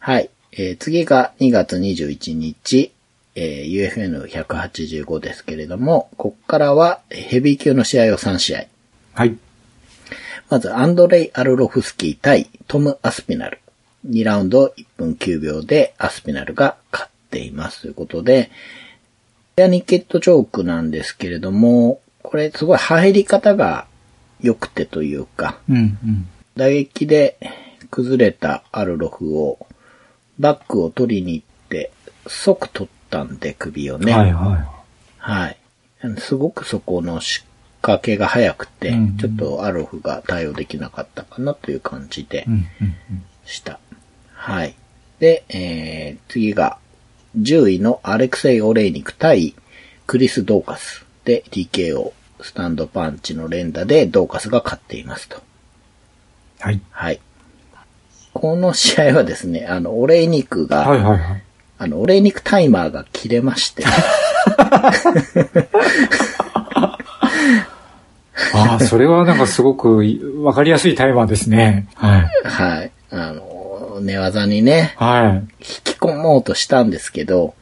[0.00, 0.30] はい。
[0.52, 2.92] えー次が2月21日、
[3.34, 8.64] えー UFN185 ですけれども、こっからはヘビー級の試合を3試合。
[9.14, 9.36] はい。
[10.50, 13.58] まず、アンドレイ・アルロフスキー対トム・アスピナル。
[14.08, 17.82] 2ラウンド1分9秒でアスピナルが勝っています。
[17.82, 18.50] ということで、
[19.56, 23.86] エアニケットチョークなんですけれども、これすごい入り方が
[24.42, 26.28] 良くてというか、うんうん。
[26.56, 27.38] 打撃で
[27.90, 29.66] 崩れたアルロフを
[30.38, 31.90] バックを取りに行って
[32.26, 34.12] 即取ったんで首をね。
[34.12, 34.68] はいは
[35.16, 35.56] はい。
[36.18, 37.46] すごくそこの仕
[37.80, 42.44] 掛けが早くて、うんうんちょっとアロフが対応できなかったかなという感じでい。
[42.44, 43.24] うんうんうん。
[43.46, 43.80] した。
[44.34, 44.74] はい。
[45.18, 46.76] で、えー、次が、
[47.40, 49.54] 10位のアレクセイ・オレイニク対
[50.06, 55.42] クリス・ドーカスで TKO、スタンドパンチの連打でドーカスが勝っていますと。
[56.58, 56.80] はい。
[56.90, 57.20] はい。
[58.32, 61.42] この試合はですね、あの、オレイニクが、はいはいはい。
[61.76, 63.84] あの、オレイニクタイマーが切れまして、
[68.54, 71.88] ああ、それはなんかすごくいわかりやすいタイマーですね。
[71.94, 72.30] はい。
[72.44, 72.90] はい。
[73.10, 75.32] あの、寝技にね、はい。
[75.34, 75.46] 引
[75.84, 77.54] き込もうとしたんですけど、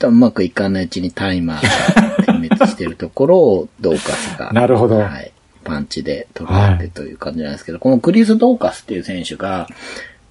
[0.00, 2.25] うまくいかないうちにタイマーが
[2.58, 5.32] してるところをドーカスが、 なるほどはい、
[5.64, 9.68] パンチで取られてという感じなんですけど、このクリス・ドーカスっていう選手が、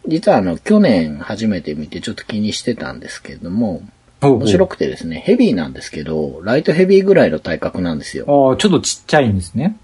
[0.07, 3.81] 実はあの、去年初めて見てちょっと気にしてたんですけれども、
[4.21, 8.25] 面白くてですね、ヘビーなんですけど、ライトヘビーぐらいの体格なんですよ。
[8.27, 9.77] ああ、ちょっとちっちゃいんですね。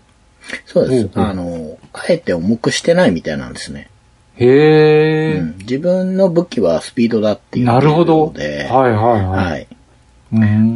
[0.65, 1.09] そうです。
[1.15, 3.89] あの、あえて重くしてないみたいなんですね。
[4.35, 8.27] へえ、うん、自分の武器はスピードだっていうなるほど。
[8.27, 9.51] ので、はいはいはい。
[9.51, 9.67] はい。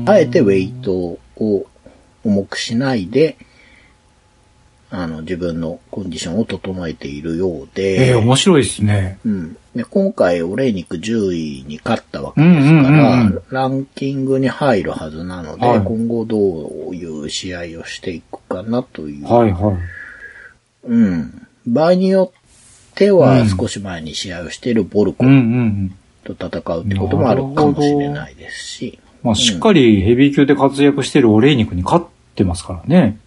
[0.06, 1.65] あえてウェイトを
[2.24, 3.38] 重くしないで、
[4.91, 9.19] あの、自分のコンディションを整えているようで、ええ面白いですね。
[9.26, 9.58] うん。
[9.76, 13.43] で、今回、オレイニク10位に勝ったわけうんですかうんうんら、うん。
[13.50, 16.38] ランキングに入るはずなので、はい今後ど
[16.89, 19.26] ういう試合をしていくかなという。
[19.26, 19.78] はいはい。
[20.88, 21.48] うん。
[21.67, 25.41] 場合によってうはん少し前に試合をしているボルコうんうんう
[25.89, 25.95] ん。
[26.24, 29.00] と戦うってこともあるかもしれないですし。
[29.26, 33.18] まあ、しっかりヘビー級で活躍してるオレイニクに勝ってますからね。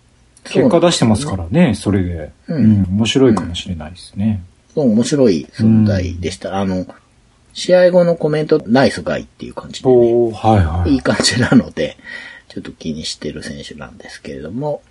[0.45, 2.31] 結果出してますからね、それで。
[2.47, 4.41] ううんん、面白いかもしれないですね。
[4.75, 6.61] そう面白い存在でした。
[6.61, 6.87] あの、
[7.53, 10.97] 試合後のコメント、ナイスガイっていう感じで、ね、はいはいい。
[10.99, 11.97] い感じなので、
[12.49, 14.83] ちょっと気にしてる選手なんですけれども、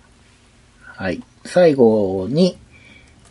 [0.82, 1.22] はい。
[1.46, 2.58] 最後に、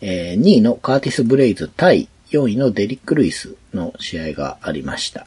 [0.00, 5.26] えー2位のカーティス・ブレイズ対4位のデリック・ルイスの試合がありました。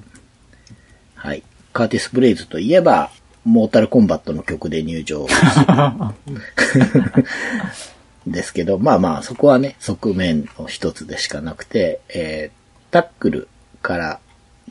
[1.15, 1.43] はい。
[1.72, 3.11] カーティス・ブレイズといえば、
[3.43, 5.28] モータルコンバットの曲で入場。
[8.28, 12.61] ですけど、まあまあ、そこはね、側面の一つでしかなくて、えー
[12.91, 13.47] タックル
[13.82, 14.19] から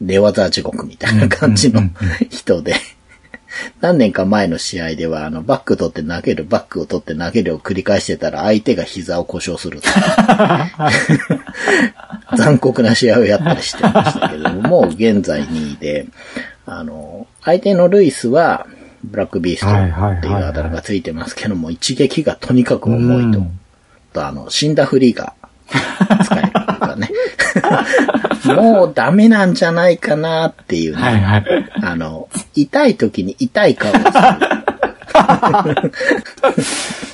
[0.01, 1.82] 寝技地獄みたいな感じの
[2.30, 2.74] 人で、
[3.80, 9.88] 何年か前の試合では、あの、バック取って投げる、バックを取って投げるを繰り返してたら、相手が膝を故障すると。
[12.38, 16.07] 残酷な試合をやったりしてましたけども、もう現在2位で、
[16.72, 18.66] あの、相手のルイスは、
[19.02, 23.42] ブラックビーストっていうあだ名がついてますけども、一撃がとにかく重いと。
[24.12, 25.34] と、あの、死んだふりが
[26.24, 27.10] 使えるとかね。
[28.54, 31.02] もうダメなんじゃないかなっていうね。
[31.02, 31.44] はいはい。
[31.82, 34.12] あの、痛い時に痛い顔をする。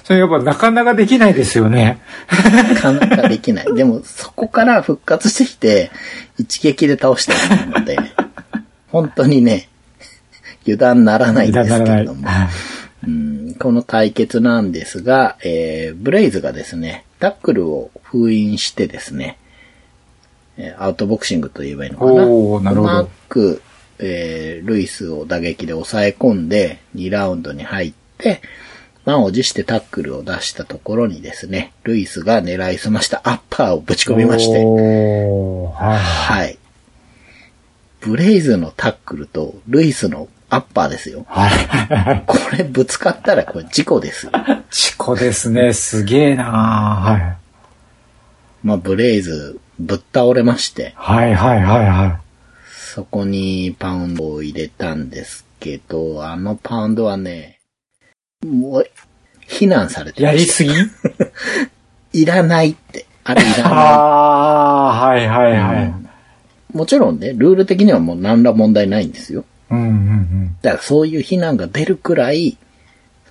[0.05, 1.99] それやっぱなかなかできないですよね。
[2.31, 3.75] なかなかできない。
[3.75, 5.91] でも、そこから復活してきて、
[6.39, 7.33] 一撃で倒して
[7.65, 7.99] るので、
[8.89, 9.69] 本当にね、
[10.63, 12.29] 油断ならないんですけれども。
[13.07, 19.39] うんこの対決なんですが、えー、ブレイズがですね、タックルを封印してですね、
[20.57, 22.13] えーアウトボクシングと言えばいいのかな。
[22.13, 23.63] なるほどうまく、
[23.99, 28.41] えールイスを打撃で抑え込んで、2ラウンドに入って、
[29.05, 35.99] 満を持してタックルを出したところにですね、ルイスが狙いすましたアッパーをぶち込みまして、はい。
[35.99, 36.59] はい。
[38.07, 41.27] ブレイズのタックルとルイスのアッパーですよ。
[41.29, 42.23] はい。
[42.27, 44.33] これぶつかったらこれ事故ですよ。
[44.71, 45.73] 事故ですね。
[45.73, 47.37] すげえなはい。
[48.63, 52.21] まあ、ブレイズぶっ倒れまして、はいはいはいは
[52.69, 57.59] そこにパウンドを入れたんですけど、あのパウンドはね、
[58.47, 58.87] もう、
[59.41, 60.15] 非難されい。
[60.15, 60.71] てやりすぎ？
[60.73, 60.77] た。
[62.15, 63.07] いらないって。
[63.25, 65.87] あれいらなああ、はいはいはい。
[65.89, 66.06] い。
[66.77, 69.45] もちろんね、ルール的にはもう何ら問題ないんですよ。
[69.71, 70.57] うんうんうん。
[70.63, 72.57] だからそういう非難が出るくらい、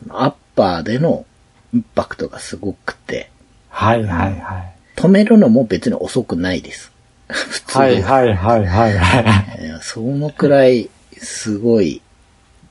[0.02, 1.26] そのアッパーでの
[1.74, 3.30] インパクトがすごくて、
[3.70, 4.76] はいはいはい。
[4.96, 6.92] 止めるのも別に遅くないです。
[7.28, 9.80] 普通はいはいはいはいはい。
[9.82, 12.02] そのくらい、すごい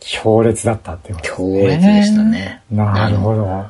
[0.00, 1.36] 強烈だったってことですね。
[1.36, 2.62] 強烈でしたね。
[2.70, 3.66] なるほど。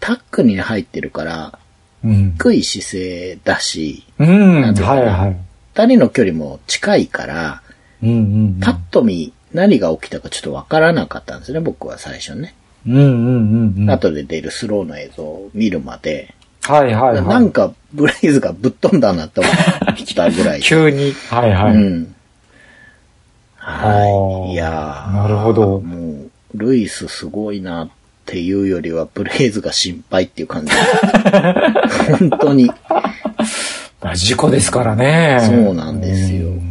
[0.00, 1.58] タックに入ってるから、
[2.02, 2.34] うん。
[2.38, 4.74] 低い姿勢だし、うん。
[4.74, 5.49] はいはい。
[5.74, 7.62] 二人の距離も近いから、
[8.02, 12.54] うんうんパッと見何が起きたかちょっとわからなかったんですね、僕は最初ね。
[12.86, 12.94] うん。
[12.94, 13.90] うんうんうんうん。
[13.90, 17.24] 後で出るスローの映像を見るまで、はいはいはい。
[17.24, 19.52] なんかブレイズがぶっ飛んだなって思っ
[20.14, 20.60] たぐらい。
[20.60, 21.12] 急に。
[21.30, 21.74] はいはい。
[21.74, 22.14] うん。
[23.58, 24.52] あはーい。
[24.52, 27.90] いやーなるほどもう、ルイスすごいなっ
[28.24, 30.72] ていうよりは、ブレイズが心配っていう感じ。
[32.18, 32.70] 本当に。
[34.00, 35.38] まあ事故ですからね。
[35.42, 36.70] そうなんですようん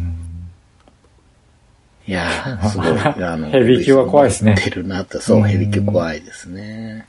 [2.06, 2.88] いやーすごい。
[2.88, 7.06] あの ヘビー級は怖いですねてるなと、そうう、んヘビー級怖いですね。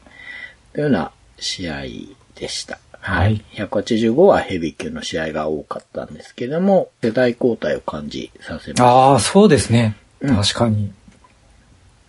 [0.73, 1.81] というような試合
[2.35, 2.77] でした。
[2.99, 3.43] はい。
[3.55, 8.83] 185はヘビー級の試合が多かったんですけども、世代交代を感じさせます。
[8.83, 9.95] ああ、そうですね。
[10.19, 10.91] うん確かに。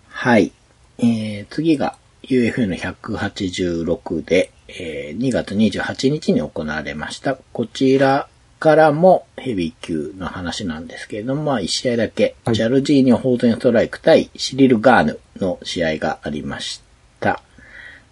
[0.09, 0.53] はい。
[0.99, 7.37] えー、次が UFA の186で、えー2月28日に行われました。
[7.53, 16.81] こちらからもヘビー級の話なんですけれども、まあ1試合だけ、はいジャルジーニョ・ホーゼンストライク対シリル・ガーヌの試合がありまし
[17.21, 17.43] た。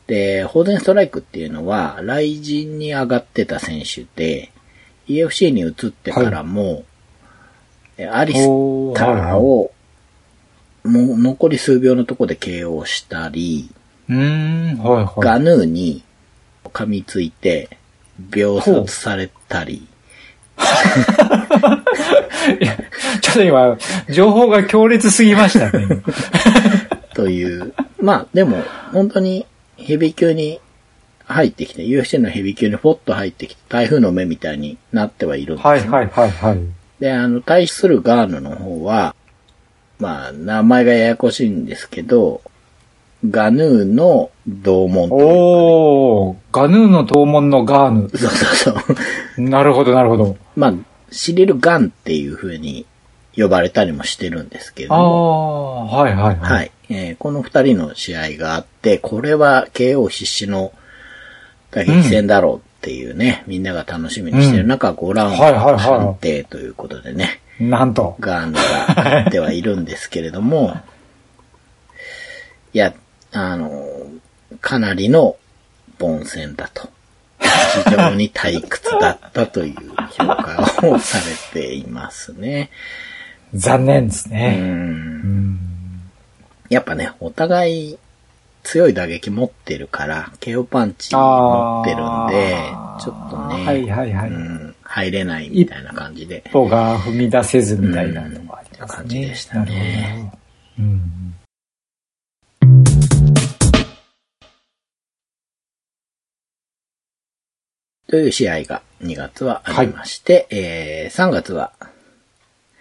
[0.07, 4.51] で、ホーゼンストライクっていうのは、雷神に上がってた選手で、
[5.07, 6.83] EFC に移ってからも、
[7.97, 8.39] えアリス
[8.95, 9.71] ターを、
[10.83, 13.71] もう残り数秒のとこで KO したり、
[14.09, 15.21] うーん、はいはい。
[15.21, 16.03] ガヌーに
[16.73, 17.77] 噛みついて
[18.19, 19.87] 秒殺されたり、
[23.21, 23.79] ちょっと今、
[24.11, 26.03] 情報が強烈すぎましたね。
[27.15, 28.63] という、まあでも
[28.93, 29.47] 本当に
[29.77, 30.61] ヘビー級に
[31.25, 36.59] 入ってきて、UFC のヘビー級にポッと入ってきて、台風の目みたいになってはいるんですよはいはいはいはい。
[37.01, 39.15] で、あの、対するガーヌの方は、
[39.99, 42.43] まあ、名前がややこしいんですけど、
[43.29, 48.09] ガヌーの同門というおー、ガヌーの東門のガーヌ。
[48.09, 48.95] そうそうそ
[49.39, 49.43] う。
[49.43, 50.37] なるほどなるほど。
[50.57, 50.75] まあ、
[51.11, 52.87] シリル・ガンっていう風に
[53.37, 56.53] 呼ばれたりもしてるんですけれどあも、あ、はいはいはい。
[56.57, 56.73] はい。
[56.89, 60.73] えーこの二人の試合があって、これは KO 必至の
[61.71, 68.17] 打撃戦だろうっていうね、みんなが楽しみにしてる中、5ラウンドはいはいはい判定ということでね、なんと。
[68.19, 68.61] ガンが
[69.21, 70.75] あってはいるんですけれども、
[72.73, 72.95] いや、
[73.33, 74.07] あの、
[74.61, 75.37] かなりの
[76.01, 76.89] 凡戦だと。
[77.39, 79.75] 非常に退屈だったという
[80.11, 82.71] 評価をされていますね。
[83.55, 84.33] 残念ですう。
[84.33, 84.59] ね。
[84.61, 85.59] うんん。
[86.69, 87.99] やっぱね、お互い
[88.63, 92.57] 強い打撃持ってるから、KO パンチ持ってるんで
[93.01, 98.83] ちょっとね、はいはいはいうん、入れないみたいな感じで、一歩が踏み出せずみたいなのがありますね。
[98.83, 100.39] うん感じでしたねなるほど
[100.81, 101.35] うん。
[108.11, 111.73] という試合が2月はありまして、えー3月は、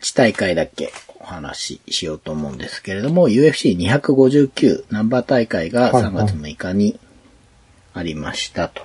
[0.02, 7.00] 地大会だけお話ししようと思うんですけれども、UFC259 ナンバー大会がはい3月6日に
[7.94, 8.82] ありましたと。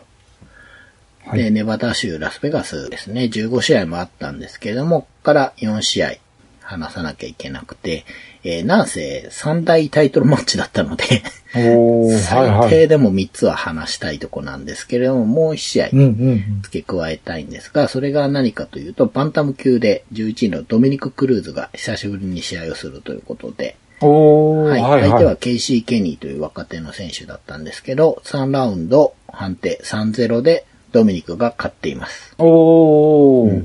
[1.24, 1.38] はい。
[1.38, 6.16] で、ネバダ州ラスベガスですね、15試合もあったんですけれども、ここから4試合
[6.60, 8.04] 話さなきゃいけなくて、
[8.44, 11.04] えーなんせ3大タイトルマッチだったので、
[11.52, 12.68] 最 はい。
[12.70, 25.36] 低でも3つは話したいとこなんですけれども、もう1試合うんうん付け加えたいんですが、それが何かというと、バンタム級で11位のドミニク・クルーズが久しぶりに試合をするということで、はい、はい相手ははい。
[25.38, 32.34] ケイシー・ケニーという若手の選手だったんですけど、3ラウンド判定3-0でドミニクが勝っています。
[32.38, 33.64] おー、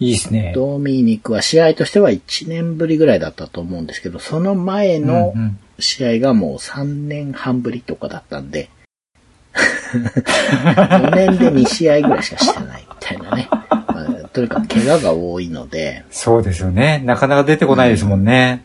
[0.00, 0.52] いいですね。
[0.54, 8.68] ドミニクは試合としては1年ぶりぐらいだったと思うんですけど、その前のうんうん試合がもう3年半ぶりとかだったんで、
[9.54, 13.48] 4年で2試合ぐらいしかしてないみたいなね。
[13.50, 13.78] ま
[14.24, 17.00] あとにかく怪我が多いので、そうですよね。
[17.04, 18.64] なかなか出てこないですもんね。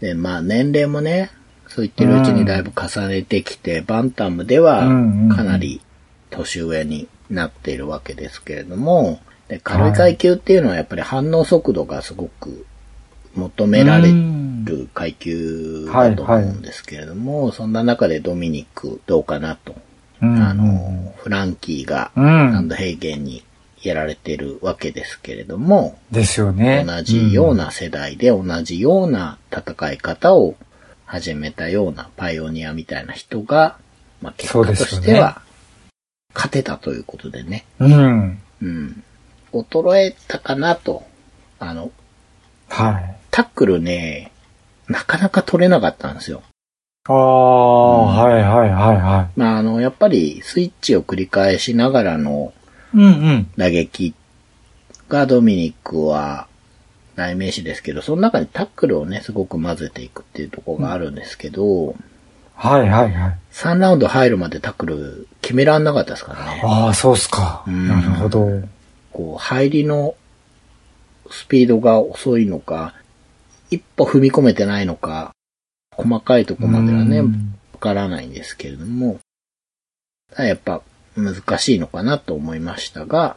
[0.00, 1.30] で、まあ年齢もね、
[1.68, 5.80] そう言ってるうちにだいぶ重ねてきて、バンタムではうんうんうんかなり
[6.30, 12.66] 年上になっているわけですけれども、で軽い階級っていうのはやっぱり反応速度がすごく
[13.34, 14.10] 求められ
[14.64, 19.74] る階級だと思うんですけれども、そんな中でドミニクどうかなと。
[20.20, 22.68] うんあの、フランキーがうランん。
[22.68, 23.44] ドヘイゲンに
[23.82, 26.84] やられてるわけですけれども、ですよね。
[26.84, 30.56] 同じような世代で同じような戦い方を
[31.06, 33.78] 始めたようなパイオニアみたいな人が、
[34.20, 35.40] まあ、結果としては
[36.34, 37.64] 勝てたということでね。
[37.78, 37.92] うん。
[37.92, 38.42] うん。
[38.60, 39.04] うん。
[39.52, 41.04] 衰えたかなと。
[41.58, 41.90] あの、
[42.68, 43.16] はい。
[43.30, 44.32] タックルね、
[44.88, 46.42] なかなか取れなかったんですよ。
[47.08, 52.52] ああ、はいはいはいはまあ、あの、やっぱりスイッチを繰り返しながらの
[52.94, 52.98] い。
[52.98, 53.50] うんうん。
[53.56, 54.14] 打撃
[55.08, 56.48] がドミニクは
[57.16, 61.96] 代名詞ですけど、その中にタックルをね、すごく混ぜていくっていうところがあるんですけど、
[62.54, 63.38] はいはいはい。
[63.52, 66.62] 3ラウンド入るまでタックル決めらんなかったですからね。
[66.64, 67.64] ああ、そうっすか。
[67.66, 68.62] うんなるほど。
[69.18, 70.14] こう、入りの
[71.28, 72.94] スピードが遅いのか、
[73.68, 75.32] 一歩踏み込めてないのか、
[75.90, 79.18] 細かいところまではね、わうんからないんですけれども、
[80.36, 80.82] やっぱ
[81.16, 83.36] 難しいのかなと思いましたが、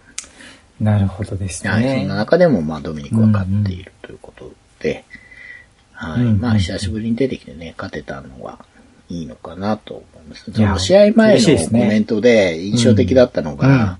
[0.79, 2.15] なるほどですはい、そねんな。
[2.15, 5.03] 中でも、まあ、ドミニクは勝っているということで、
[5.93, 8.65] はい、うんまあ、久しぶりに出てきてね、勝てたのは
[9.09, 10.51] いいのかなと思います。
[10.51, 13.97] その試合前のコメントで印象的だったのが、うんうん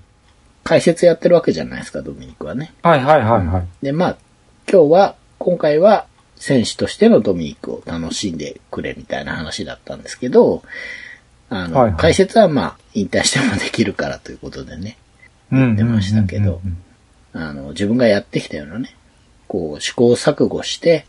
[0.64, 2.74] 解説やってるわけじゃないですか、ドミニクはね。
[2.84, 3.68] はいはいはいはい。
[3.82, 4.18] で、まあ、
[4.72, 6.06] 今日は、今回は、
[6.38, 10.64] 選手としてのドミニクを楽しんでくれみたいな話だったんですけど、
[11.50, 14.98] あの、はいはい解説はまあ、引退してもできるからということでね。
[15.52, 16.62] 言ってましたけど
[17.34, 18.96] あの、自分がやってきたようなね、
[19.48, 21.06] こう、試行錯誤して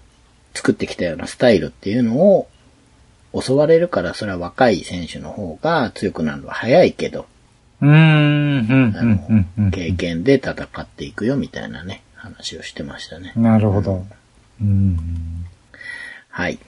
[0.54, 2.48] 作ってきたようなスタイルっていうのを
[3.32, 7.26] 教われるから、それは若い選手の方が強くなるのは早いけど、
[7.82, 9.70] うん、うん、うん。
[9.72, 13.32] 経験で戦っていくよみたいなね、話をしてましたね。
[13.36, 14.06] なるほど。
[14.60, 14.96] うん。
[16.28, 16.60] はい。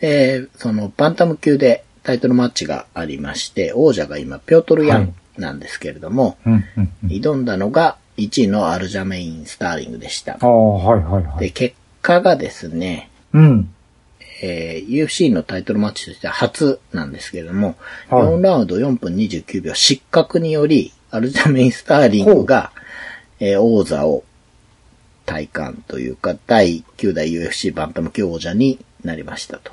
[0.00, 7.10] えー、その、バンタム級でタイトルマッチがありまして、王者が今、ピョートル・ヤンなんですけれども、うん、うん、うん。
[7.10, 10.46] 挑んだのが1位のアルジャメイン・スターリングでしたあ。
[10.46, 11.52] あ、はいはいはで、い。
[11.52, 13.73] 結果がですね、うん。
[14.44, 17.76] えー UFC のタイトルマッチとしては初なんですけれども、
[18.10, 22.72] はい4ラウンド4分29秒失格により、アルジャメイン・スターリングが、
[23.40, 24.22] えー王座を
[25.24, 29.72] 体感というか、第9代 UFC バンタム級王者になりましたと。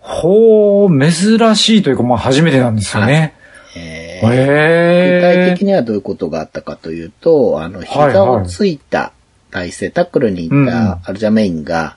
[0.00, 3.34] ほう、珍しいというか、まあ初めてなんですよね。
[3.76, 5.64] えー具へえ体的。
[5.64, 9.12] にはどういうことがあったかというと、あの、膝をついた
[9.52, 11.96] 体勢、タックルに行ったアルジャメインが、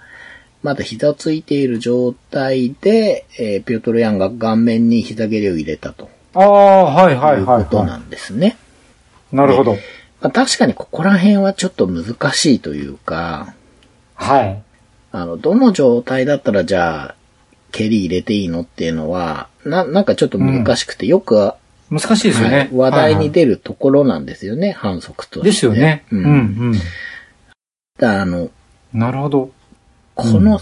[0.63, 8.57] まだ膝をついている状態で、えーピョートル・ヤンが顔面に膝蹴りを入れたとああ、はいはいいうはいはことなんですね。
[9.33, 9.35] い。
[9.35, 9.77] なるほど。
[10.21, 13.53] まあ、確かにここら辺はちょっと難しいというか、
[14.15, 14.61] はい。
[15.11, 17.15] あの、どの状態だったらじゃあ、
[17.71, 21.57] 蹴り入れていいのっていうのは、な、なんかちょっと難しくて、よく、は
[21.89, 22.69] 難しいですよね。
[22.71, 25.39] い話題にはい出るところなんですよね、反則として。
[25.39, 26.05] はいですよね。
[26.11, 26.17] う。
[26.17, 26.33] うんん、う
[26.71, 26.73] ん。
[27.97, 28.49] だあの、
[28.93, 29.51] なるほど。
[30.21, 30.59] この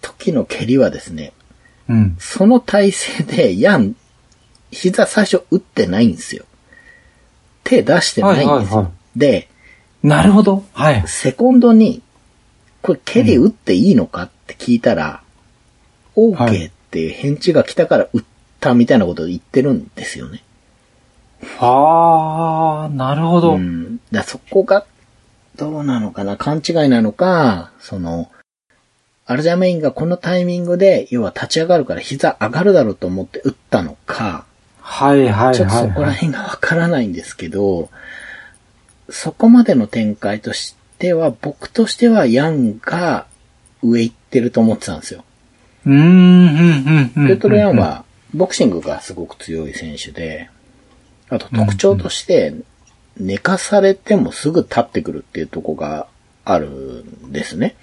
[0.00, 1.32] 時の蹴りはですね、
[1.88, 2.16] うん。
[2.18, 3.96] その体勢で、ヤン、
[4.70, 6.44] 膝最初打ってないんですよ。
[7.64, 8.50] 手出してないんですよ。
[8.52, 9.48] はいはいはで、
[10.02, 10.64] なるほど。
[10.72, 11.04] はい。
[11.06, 12.02] セコンドに、
[12.82, 15.22] これ蹴り打っていいのかって聞いたら、
[16.16, 18.24] OK って返事が来たから売っ
[18.60, 20.42] たみたいなことを言ってるんですよね。
[21.58, 23.54] あー、なるほど。
[23.54, 24.00] うん。
[24.10, 24.86] だそこが、
[25.56, 28.30] どうなのかな勘違いなのか、その、
[29.30, 34.46] アルジャメインがこのタイミングで、要は立ち上がるから膝上がるだろうと思って打ったのか、
[34.80, 36.14] はいはいちょっとそこらはいはい。
[36.14, 37.90] 辺がわからないんですけど、
[39.10, 43.26] そこまでの展開としては、僕としてはヤンが
[43.82, 45.24] 上行ってると思ってたんですよ。
[45.84, 47.28] うーん、うん、うん、うん。
[47.28, 50.48] ペトロヤンは、ボクシングがすごく強い選手で、
[51.28, 52.54] あと特徴として、
[53.18, 56.06] 寝かされてもすぐ立ってくるっていうとこが
[56.46, 57.76] あるんですね。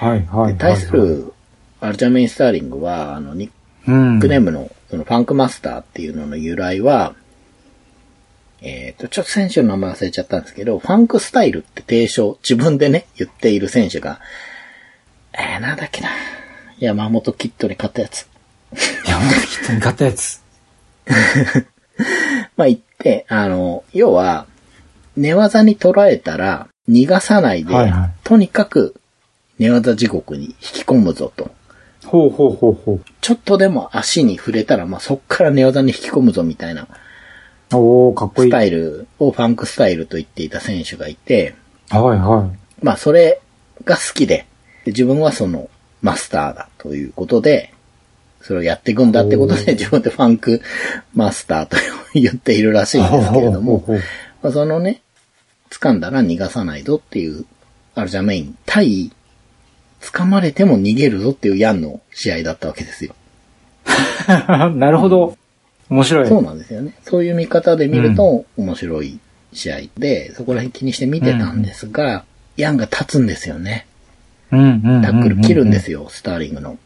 [0.00, 0.52] はいはいはい。
[0.54, 1.34] で対す、る、
[1.80, 3.52] アルジャメイン・スターリングは、あの、ニッ
[3.86, 4.20] うん。
[4.20, 7.14] クネームの、そのファンクマスターっていうのの由来は、
[8.62, 14.20] えっ、と、ちょっと選手の名前忘れちゃったんですけど、ファンクスタイルって提唱、自分でね、言っている選手が、
[15.32, 16.08] えー、なんだっけな。
[16.78, 18.26] 山本キッドに勝ったやつ。
[19.06, 20.42] 山本キットに買ったやつ。
[22.56, 24.46] まあ言って、あの、要は、
[25.16, 28.99] 寝技に捉えたら、逃がさないで、はいはいとにかく
[29.60, 31.50] 寝技地獄に引き込むぞと。
[32.06, 36.86] ほうほうほうほちょっとでも足に触れたら、まあそっから寝技に引き込むぞみたいなう。
[37.76, 38.50] おー、かっこいい。
[38.50, 41.54] スタはいイルをファンクスタイルと言っていた選手がいて、
[41.90, 42.50] は
[42.82, 43.40] まあそれ
[43.84, 44.46] が好きで、
[44.84, 45.68] で自分はその
[46.00, 47.74] マスターだということで、
[48.40, 50.62] それをやっていくんだってことで自分でファンク
[51.14, 51.76] マスターと
[52.14, 53.02] 言っているらしいい。
[53.02, 53.84] んですけれども、
[54.42, 55.02] まあ、そのね、
[55.70, 57.44] 掴んだら逃がさないぞっていう、
[57.94, 59.12] アルジャメイン対、
[60.00, 63.14] 掴まれても逃げるぞっていうヤンの試合だったわけですよ。
[64.26, 65.36] なるほど。
[65.88, 66.28] 面白い。
[66.28, 66.94] そうなんですよね。
[67.02, 69.18] そういう見方で見ると面白い
[69.52, 72.24] 試合で、そこら辺気にして見てたんですが、
[72.56, 73.86] ヤンが立つんですよね。
[74.52, 75.02] うんうんうんうん。
[75.02, 76.78] タックル切るんですよ、スターリングの。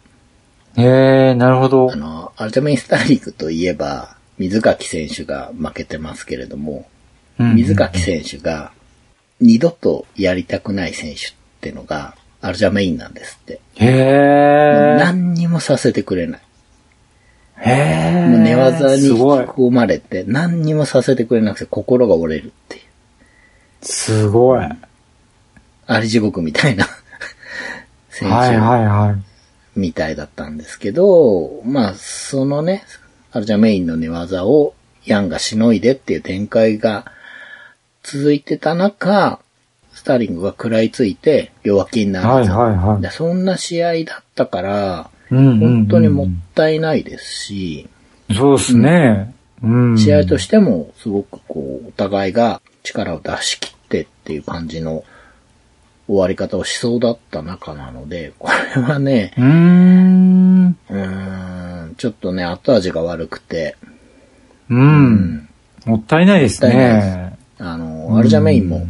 [0.77, 0.83] へ
[1.31, 1.97] え、なるほどあ。
[1.97, 6.87] の、アルジャメインスターリングといえば、水垣選手が負けてますけれども、
[7.39, 8.71] うん水垣選手が
[9.41, 13.61] 二度とやりたくない選手ってのがアルジャメインなんですって。
[13.77, 14.97] へえ。
[14.99, 16.41] 何にもさせてくれない。
[17.57, 18.27] へえ。
[18.29, 19.21] もう寝技に引き。
[19.21, 22.83] 込まれて何にもさせてくれなくて心が折れるっていう。
[23.83, 24.59] すごい。
[24.59, 24.79] はい
[25.87, 26.87] あり地獄みたいな
[28.09, 29.17] 選手 はいは
[29.77, 29.79] い。
[29.79, 32.85] みたいだったんですけど、まあ、そのね、
[33.33, 34.75] アルジャメインの寝技を
[35.05, 37.05] ヤンがしのいでっていう展開が
[38.03, 39.41] 続いてた中、
[40.05, 47.89] スターリングが食らいついて弱気になるはいはいはいでそんな試合だったから、うんうんうん本当にもったいないですし、
[48.37, 49.35] そうですね。
[49.63, 49.99] うん。
[49.99, 55.03] 試合としてもすごくこう、お互いが力を出し切ってっていう感じの
[56.07, 60.77] 終わり方をしそうだった中なので、 これはね、うーん。
[60.91, 63.77] うーん、ちょっとね、後味が悪くて、
[64.69, 65.49] うん。
[65.87, 67.37] もったいないですね。
[67.59, 68.87] あの、アルジャメインも、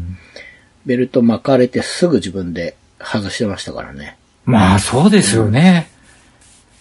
[0.87, 4.17] ベルト巻かれてすぐ自分で外してましたからね。
[4.45, 5.91] まあそうですよね。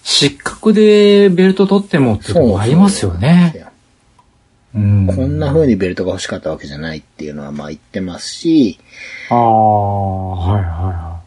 [0.03, 3.67] 失格でベルト取ってもってとこありますよね。
[4.75, 5.07] うん。
[5.07, 8.79] こんな風にベルトが欲しかったわけじゃないっていうのはまあ言ってますし、
[9.29, 11.21] ああ、はいはいは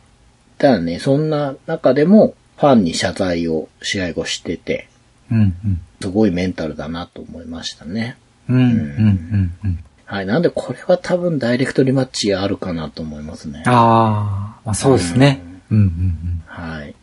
[0.58, 4.88] ただね、そんな中でもファンに謝罪を試合後してて、
[5.30, 5.34] い。
[5.34, 5.80] うんうん。
[6.00, 8.16] すごいメンタルだなと思いましたね。
[8.48, 9.84] うんうんうんうん。
[10.06, 10.26] はい。
[10.26, 13.62] なんでこれは多分ダイレクトリマッチあるかなと思いますね。
[13.66, 15.42] ああ、まあそうですね。
[15.70, 16.94] うんうんはい。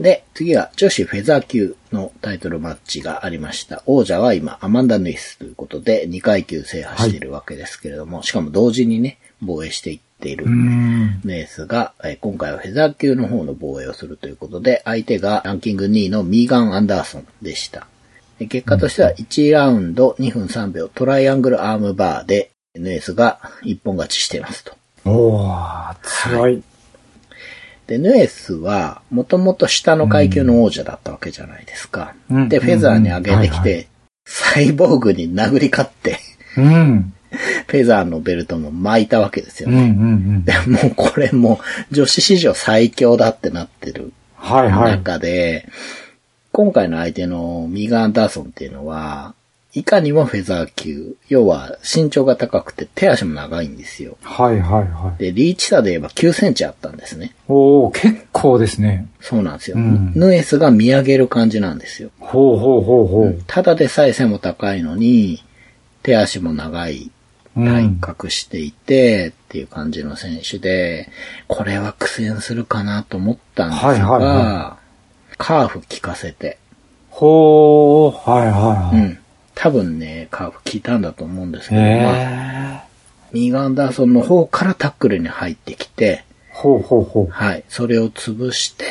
[0.00, 3.82] で、次は女子フェザー級のタイトルマッチがありました。
[3.86, 10.52] 王者は今、アマンダ・ヌイスということで、2階級制覇しているわけですけれども、しかも同時にね、防衛していっているうん。
[10.52, 11.20] うん。
[11.22, 17.86] ヌイスが、えー今回はフェザー級の方の防衛をするということで、相手がランキング2位のミーガン・アンダーソンでした。
[18.38, 24.74] で結果としては1ラウンド2分3秒トライアングルアームバーで、ヌイスが一本勝ちしていますと。
[25.04, 26.62] おー、強い。
[27.86, 32.14] で、ヌエスは、もともと下の階級の王者だったわけじゃないですか。
[32.30, 33.88] うんで、フェザーに上げてきうんて、
[34.26, 36.18] サイボーグに殴り勝って、
[36.56, 37.12] うん。
[37.66, 39.88] フェザーのベルトも巻いたわけですようんうんうね。
[40.38, 40.44] ん。
[40.44, 41.60] でもうこれも
[41.90, 45.02] う女子史上最強だってなってるはいはい。
[46.54, 49.34] 今回の相手のミーガン・アンダーソンっていうのは、
[49.72, 54.16] いかにもフェザー級、要は身長が高くて手足も長いんですよ。
[54.22, 55.20] はいはいはい。
[55.20, 57.34] で、リーチ差で言えば9センチあったんですね。
[57.48, 59.08] おー、結構ですね。
[59.20, 59.78] そうなんですよ。
[59.78, 62.10] うんヌエスが見上げる感じなんですよ。
[62.20, 63.42] ほうほうほうほう。
[63.48, 65.42] ただでさえ背も高いのに、
[66.04, 67.10] 手足も長い、
[67.56, 71.08] うん体格していて、っていう感じの選手で、
[71.48, 74.83] これは苦戦するかなと思ったんですが、はいはいは
[75.38, 76.58] カーフ効かせて、
[77.10, 79.06] ほー、はいはいはい。
[79.06, 79.18] うん。
[79.54, 82.80] 多分ね、カーフ効いたんだと思うんですけど、へまあ、ー。
[83.32, 87.26] ミーガン・ダーソンの方からタックルに入ってきて、ほうほうほう。
[87.30, 87.64] はい。
[87.68, 88.84] それを潰して、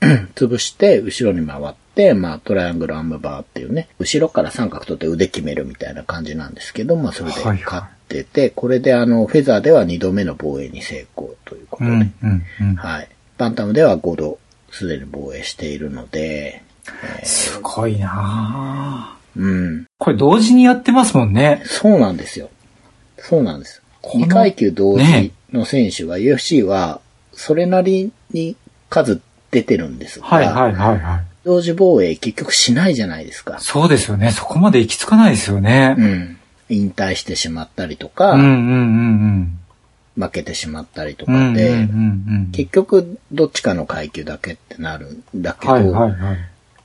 [0.34, 12.74] 潰して、後ろに回って、まあ、トライアングルアームバーっていうね、後ろから三角取って腕決めるみたいな感じなんですけど、まあ、それではいはい勝ってて、これであの、フェザーでは2度目の防衛に成功ということで、うん、うん、うん。
[12.76, 13.08] はい。
[13.38, 14.38] バンタムでは5度、
[14.74, 16.64] すでに防衛しているので、
[17.22, 19.86] すごいなぁうん。
[19.98, 21.62] これ同時にやってますもんね。
[21.64, 22.50] そうなんですよ。
[23.18, 23.82] そうなんです。
[24.02, 27.00] この2階級同ね時の選手は UFC は、
[27.32, 28.56] それなりに
[28.90, 29.20] 数
[29.52, 31.24] 出てるんですが、はいはいはいはい。
[31.44, 33.60] 同時防衛結局しないじゃないですか。
[33.60, 34.32] そうですよね。
[34.32, 35.94] そこまで行き着かないですよね。
[35.96, 36.38] うん。
[36.68, 39.58] 引退してしまったりとか、うんうんうん
[40.16, 41.88] 負けてしまったりとかで。
[42.52, 46.38] 結局どっちかの階級だけってなるんだけど、はいはいはい。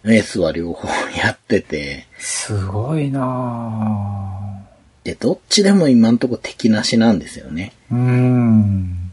[0.06, 4.64] エースは両方やってて、すごいな
[5.04, 7.74] で、どっちでも今んとこ敵なしなんですよね。
[7.92, 9.12] ぁうん。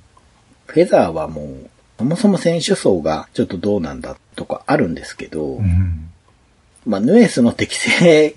[0.66, 6.10] フェザーはもう、そもそも選手層がちょっとどうなんだとかあるんですけど、うん。
[6.84, 8.36] まあ、ヌエスの適正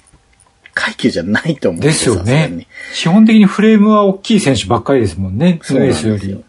[0.80, 2.66] 階級じゃないと思うんですよね。
[2.94, 5.60] 基本的にフレームは大きい選手ばっかりですもんね。
[5.72, 6.44] ヌエスよですより。。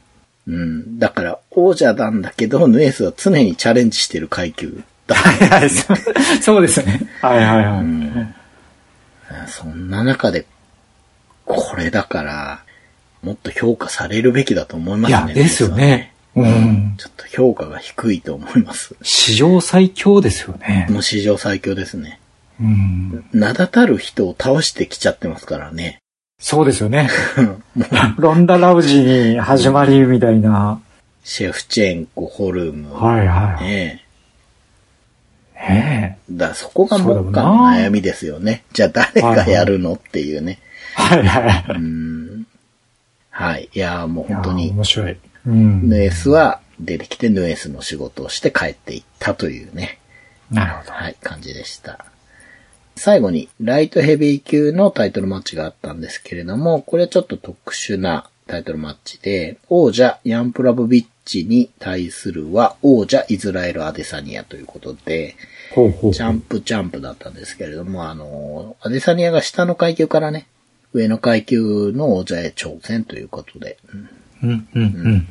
[0.46, 0.98] うん。
[1.00, 5.16] だから、王者なんだけど、ヌエスは常にチャレンジしてる階級だ。
[5.16, 5.70] はいはい。
[6.40, 7.10] そうですね。
[7.20, 7.82] はいはいは
[9.46, 9.48] い。
[9.48, 10.46] そんな中で、
[11.44, 12.62] これだから、
[13.22, 15.18] もっと評価されるべきだと思いますね。
[15.24, 16.14] いや、ですよね。
[16.36, 16.46] う。
[16.46, 16.94] ん。
[16.98, 18.94] ちょっと評価が低いと思います。
[19.02, 20.86] 史上最強ですよね。
[20.88, 22.19] もう史上最強ですね。
[22.60, 23.24] うん。
[23.32, 25.98] 名だたる人を倒してきちゃってますからね。
[26.38, 27.10] そうですよね。
[28.16, 30.80] ロンダ・ラウジに始まりみたいな。
[31.24, 32.94] シェフチェンコ、ホルム。
[32.94, 33.64] はいはい。
[33.64, 34.04] ね
[35.54, 36.32] ねえ。
[36.32, 38.64] だそこが目下の悩みですよね。
[38.72, 40.58] じゃあ誰がやるのっていうね。
[40.98, 41.02] え。
[41.02, 41.64] はいはい。
[41.68, 42.46] うん。
[43.30, 43.68] はい。
[43.72, 45.16] いやーもう本当に、面白い。
[45.46, 45.88] うん。
[45.88, 49.98] ヌエスは出てきてヌエスの仕事をして帰っていったというね。
[50.50, 50.92] なるほど。
[50.92, 52.06] はい、感じでした。
[53.00, 65.36] 最後に、ライトヘビー級のタイトルマッチがあったんですけれども、これはちょっと特殊なタイトルマッチで、王者ヤンプラブビッチに対するは王者イズラエル・アデサニアということで、
[65.74, 66.12] ほうほう。
[66.12, 70.46] ジャンプジャンプだったんですけれども、あの、アデサニアが下の階級からね、
[70.92, 73.78] 上の階級の王者へ挑戦ということで、
[74.42, 75.26] うんうんうん。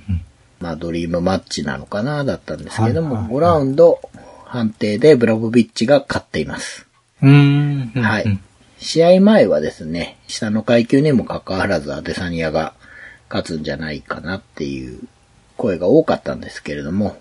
[0.59, 4.01] まあドリームマッチなのかな、だったんですけども、はいはいはい5ラウンド
[4.45, 6.88] 判定でブラボビッチが勝っています。
[7.21, 7.91] うーん。
[7.95, 8.39] うんはい。。
[8.79, 12.73] 試合前はですね、下の階級にもかかわらずアデサニアが
[13.29, 15.01] 勝つんじゃないかなっていう
[15.57, 17.17] 声が多かったんですけれども、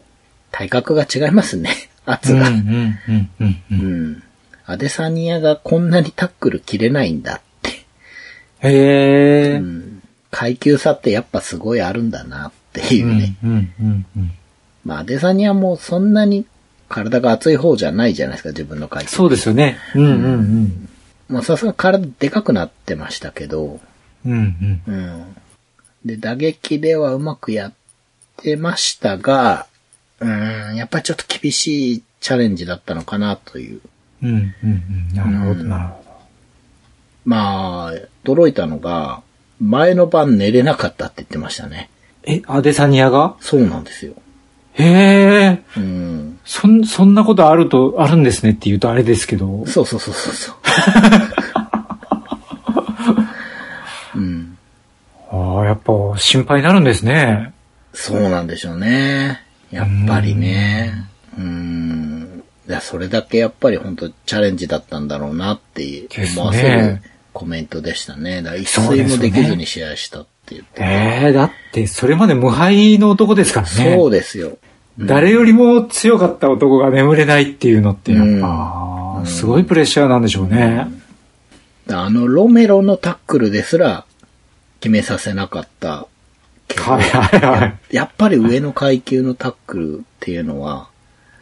[0.52, 1.70] 体格が違いますね、
[2.06, 2.48] 圧が。
[2.48, 2.98] うん
[3.70, 4.22] うん。
[4.66, 7.70] アデサニアがこんなにタックル切れないんだって。
[8.60, 9.56] へえ。
[9.56, 10.02] うん。
[10.30, 13.34] 階級差ってやっぱすごいあるんだなっていうね。
[13.42, 14.32] うんうんうんうん。
[14.84, 16.46] まあアデサニアもそんなに
[16.88, 19.10] 体が厚い方じゃないじゃないですか、自分の階級。
[19.10, 19.78] そうですよね。
[19.94, 20.88] うんうん
[21.28, 23.80] まあさすが体でかくなってましたけど、
[24.24, 24.32] うん。
[24.32, 24.94] うんうん。
[24.94, 25.36] うん。
[26.06, 27.72] で、打撃ではうまくやっ
[28.38, 29.66] てましたが、
[30.20, 33.80] うん、やっぱりちょっと厳しいチャレンジだったのかなという。
[34.22, 34.66] うんうんう
[35.12, 35.14] ん。
[35.14, 36.04] なるほど、なるほ
[37.26, 37.92] まあ、
[38.24, 39.20] 驚いたのが、
[39.60, 41.90] 前の晩寝れなかったって言ってましたね。
[42.26, 42.32] ど。
[42.32, 43.36] え、アデサニアが？
[43.40, 44.14] そうなんですよ。
[44.78, 45.62] へえ。
[45.76, 46.38] うん。
[46.44, 49.66] そん、そんなことあると、あるんですねって言うとあれですけど。
[49.66, 50.56] そうそうそうそうそう。
[54.18, 54.56] うん。
[55.30, 57.52] ああ、やっぱ心配になるんですね。
[57.92, 59.42] そうなんでしょうね。
[59.70, 61.06] やっぱりね。
[61.36, 62.42] うん。
[62.68, 67.02] いや、それだけやっぱり本当チャレンジだったんだろうなって思わせる
[67.32, 68.42] コメントでしたね。
[68.42, 70.82] だから一睡もできずに試合したって言って。
[70.82, 73.96] ええだって、それまで無敗の男ですからね。
[73.96, 74.58] そうですよ。
[74.98, 80.88] 誰よりも強かった男が眠れないっていうのってやっぱ、すごいプレッシャーなんでしょうね。
[81.90, 84.04] あのロメロのタックルですら
[84.80, 86.06] 決めさせなかった。
[86.76, 87.94] はいはいはい。
[87.94, 90.90] やっぱり上の階級のタックルっていうのは、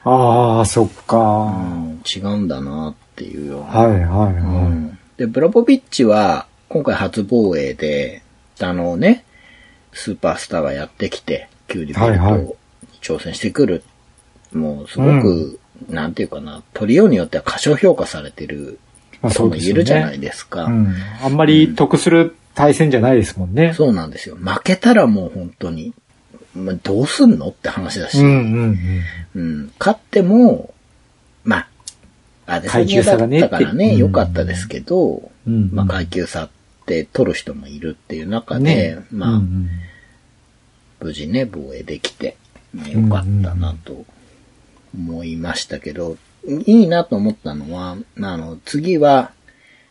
[0.05, 1.17] ああ、そっか。
[1.17, 3.83] うはん、違うんだなっていうような。
[3.83, 8.23] いはいはうんで、ブラボビッチは、今回初防衛で、
[8.61, 9.25] あのね、
[9.93, 12.55] スーパースターがやってきて、キュウリベルトはいはいに
[13.07, 13.83] 挑戦してくる。
[14.53, 18.79] もう、すごく、なんていうかな、トリオによっては過小評価されてる
[19.29, 19.57] 人も。
[19.57, 20.65] いるじゃないですか。
[20.65, 20.95] うん。
[21.23, 23.75] あんまり得する対戦じゃないですもんね。
[23.75, 24.37] そうなんですよ。
[24.37, 25.93] 負けたらもう本当に、
[26.55, 28.35] まあ、どうすんのって話だし、うんうん
[29.35, 29.41] うん。
[29.41, 29.73] うん。
[29.79, 30.73] 勝っても、
[31.45, 31.69] まあ、
[32.47, 36.51] あれ階級差がねだったからね、良かったですけど、うんまあ階級差っ
[36.87, 39.71] て取る人もいるっていう中で、ねまあ、うんうん
[40.99, 42.37] 無事ね、防衛できて、ね
[42.85, 44.05] 良かったなと
[44.95, 46.17] 思いましたけど、
[46.47, 49.33] いいなと思ったのは、あの、次は、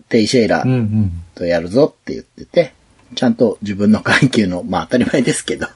[0.08, 1.12] テイシェイラうんうん。
[1.34, 2.74] とやるぞって言ってて、
[3.16, 5.68] ちゃんと自分の階級の、まあ当たり前ですけど、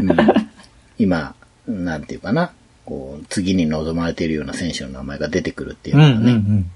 [0.00, 0.48] うん
[0.98, 1.34] 今、
[1.66, 2.52] なんていうかな、
[2.84, 6.70] こう、次に望まれているような選手の名前が出てくるっていううんうんうのがね、ん。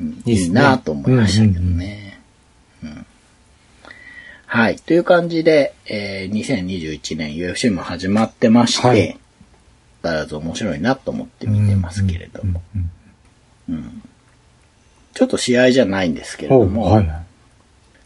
[0.00, 2.20] うんいいなと思いましたけどね。
[2.82, 3.06] うん
[4.50, 4.76] はい。
[4.76, 9.18] という感じで、えー2021年 UFC も始まってまして、はい
[10.00, 12.62] だからず面白いなと思って見てますけれども、
[13.68, 14.02] うん
[15.12, 17.22] ちょっと試合じゃないんですけれども、はいはい。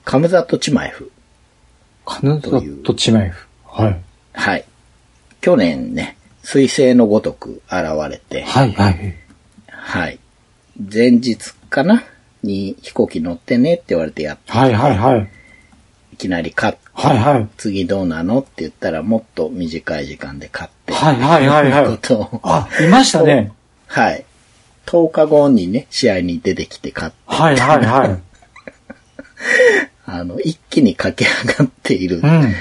[0.05, 1.12] カムザット・チマエフ。
[2.07, 3.47] カヌザットチマエフ。
[3.66, 4.01] はい。
[4.32, 4.64] はい。
[5.43, 9.14] 去年ね、彗星のごとく現れて、はいはい。
[9.68, 10.18] はい。
[10.93, 11.36] 前日
[11.68, 12.03] かな？
[12.43, 15.28] に飛行機乗ってねって言われてやって、はいはいはい。
[16.13, 17.49] いきなり勝って、はいはい。
[17.57, 23.53] 次どうなのって言ったらもっと短い時間で勝って、はいはいはいはいことをあ、いましたね。
[23.87, 24.25] はい。
[24.87, 28.19] 10日後にね、試合に出てきて勝って、はいはいはい。
[30.07, 32.55] あの、一気に駆け上がっている、うん。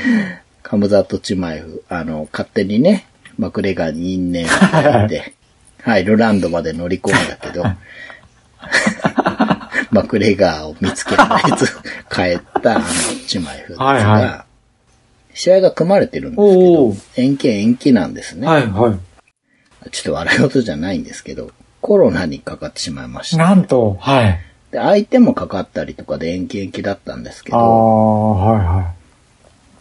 [0.63, 5.33] カムザトチマエフ、あの、勝手にね、マクレガーに因縁を抱いて、
[5.83, 7.63] はい、ルランドまで乗り込んだけど、
[9.91, 11.67] マクレガーを見つけられず、
[12.09, 12.85] 帰ったあの
[13.27, 14.45] チマエフが、はいは
[15.33, 18.47] 試合が組まれてるんですけど延期延期なんですね。
[18.47, 19.89] はいはい。
[19.91, 23.37] ちょっと笑い事じゃないんですけど、コロナにかかってしまいました。
[23.37, 24.39] なんと、はい。
[24.71, 28.93] で、相手もかかったりとかで延期延期だったんですけああ、ど、はいは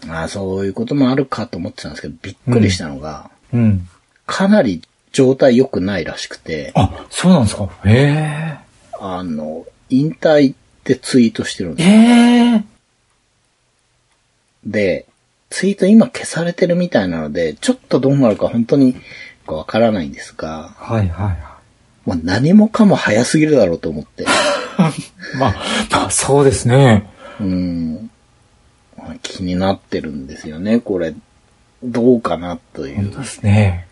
[0.08, 3.56] ああそういうこともあるかと思ってたんですけど、びっくりしたのが、い。
[3.56, 3.88] うん。
[4.26, 4.82] かなり
[5.12, 8.58] 状態良くないらしくて、あ、そうなんですかへ
[8.98, 11.76] あの、引退ってツイートしてるんえ。
[11.76, 11.88] です。
[11.88, 12.64] ええ。
[14.66, 15.06] で、
[15.50, 18.96] ツイート今消されてるみたいなので、ちょっとどうなるか本当に
[19.46, 21.50] わからないんですが、はいはいは
[22.06, 24.22] もう何もかも早すぎるだろうと思って。
[24.22, 24.26] い。
[25.38, 25.54] まあ、
[25.90, 27.06] まあ、そうですね。
[27.40, 28.10] うん。
[29.22, 31.14] 気になってるんですよね、これ。
[31.82, 33.18] どうかなという本当。
[33.20, 33.86] ですね。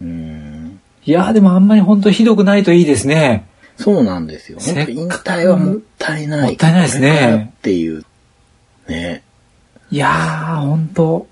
[0.00, 0.80] うん。
[1.04, 3.46] いや、でもあんまり本当ひどくないといいですね。
[3.80, 4.58] そうなんですよ。
[4.60, 6.48] 本当引退はもったいない。
[6.48, 8.04] もったいないですねっていう。
[8.88, 9.22] ね。
[9.90, 11.26] いやー、本当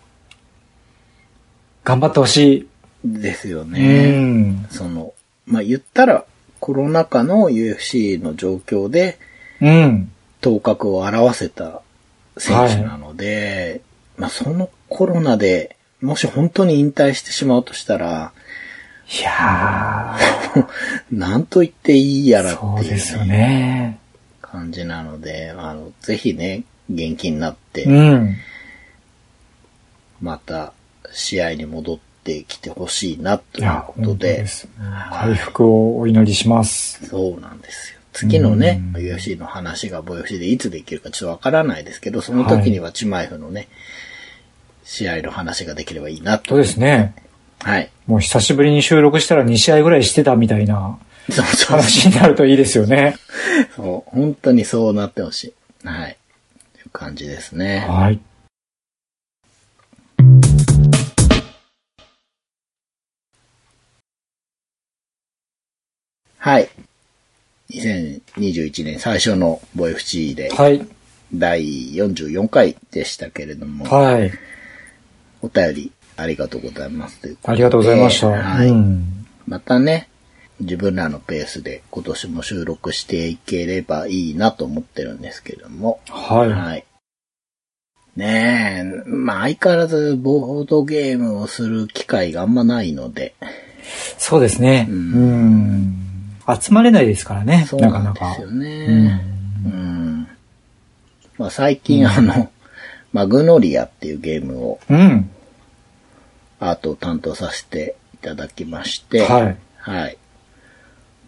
[1.85, 2.69] 頑張ってほし
[3.05, 3.69] ですよい。
[3.69, 4.13] ね。
[4.15, 4.67] うん。
[4.71, 5.13] その、
[5.47, 6.25] まあ、言ったら、
[6.59, 9.19] コロナ禍の UFC の状況で、
[9.61, 10.11] うん。
[10.41, 11.83] 頭角を表せた
[12.39, 13.83] 選手なので、
[14.17, 18.33] まあ、そのコロナで、もし本当に引退してしまうとしたら、
[19.11, 20.19] いや
[21.11, 23.99] なんと言っていいやらー、っていう、そうですよね。
[24.43, 28.37] 感じなので、あの、ぜひね、元気になって、うん。
[30.21, 30.73] また
[31.13, 34.69] 試合に戻ってきてほしいなということで本当で、す。
[35.11, 37.07] 回復をお祈りします。
[37.07, 37.99] そうなんですよ。
[38.13, 43.69] 次のね、うん UFC の話がボイ FC でいつできるかちょっとわからないですけど、その時にはチマイフのね、
[44.85, 46.51] 試合の話ができればいいなと。
[46.51, 47.15] そうですね。
[47.61, 47.91] はい。
[48.07, 50.99] もう久しぶりに収録したら2試合ぐらいしてたみたいな
[51.67, 53.17] 話になるといいですよね。
[53.77, 54.11] そう。
[54.11, 55.55] 本当にそうなってほし
[55.85, 55.87] い。
[55.87, 56.17] はい。
[56.75, 57.87] という感じですね。
[57.89, 58.21] はい。
[66.39, 66.69] はい。
[67.71, 70.87] 2021年最初のボイ FC で、はい。
[71.35, 74.33] 第44回でしたけれども、はい。
[75.43, 78.29] お便りありがとうございますということでありがとうございました。
[78.29, 78.69] はい。
[78.69, 79.27] うん。
[79.47, 80.09] またね、
[80.61, 86.01] 自分らのペースで今年も収録していければいいなと思ってるんですけども。
[86.09, 86.51] はい。
[86.51, 86.85] はい。
[88.17, 93.35] ねえ、まあ相変わらずボードゲームをする機会があんまないので、
[94.19, 94.89] そうですね。
[94.91, 95.95] ううんん。
[96.61, 97.65] 集まれないですからね。
[97.69, 98.43] そうなかなかなんです。
[98.43, 99.25] よね。
[99.65, 100.29] うん。
[101.39, 102.51] まあ最近あの、
[103.13, 105.31] マグノリアっていうゲームをうん。
[106.61, 109.57] アートを担当させていただきまして、はい。
[109.79, 110.19] はい。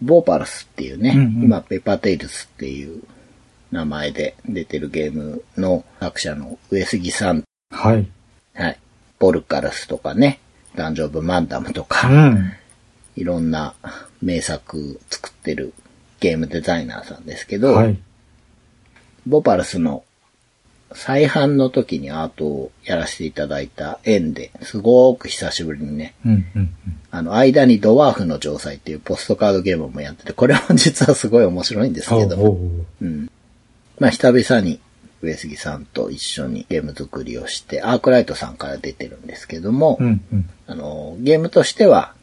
[0.01, 3.03] ボーパルスっていうね、うんうん今ペッパーテイルスっていう
[3.71, 8.07] 名前で出てるゲームの作者の上杉さん、はい。
[8.53, 8.79] はい。
[9.19, 10.39] ボルカルスとかね、
[10.75, 12.53] ダンジョブマンダムとうか、ん。
[13.15, 13.75] いろんな
[14.21, 15.73] 名作作ってる
[16.19, 17.97] ゲームデザイナーさんですけど、はい。
[19.27, 20.03] ボーパルスの
[20.93, 26.69] 再販の時にアートをやらせていただいた縁で、すごく久しぶりにね、うんうんうん。
[27.09, 32.65] あの、間にドワーフの城塞っていうポストカードゲームもやってて、これも実はすごい面白いんですけど、ほうほうほ
[33.01, 33.31] ううん。
[33.99, 34.79] まあ、久々に
[35.21, 40.49] 上杉さんと一緒にゲーム作りをして、アークライトさんから出てるんですけども、うんうん。
[40.67, 42.13] あの、ゲームとしては、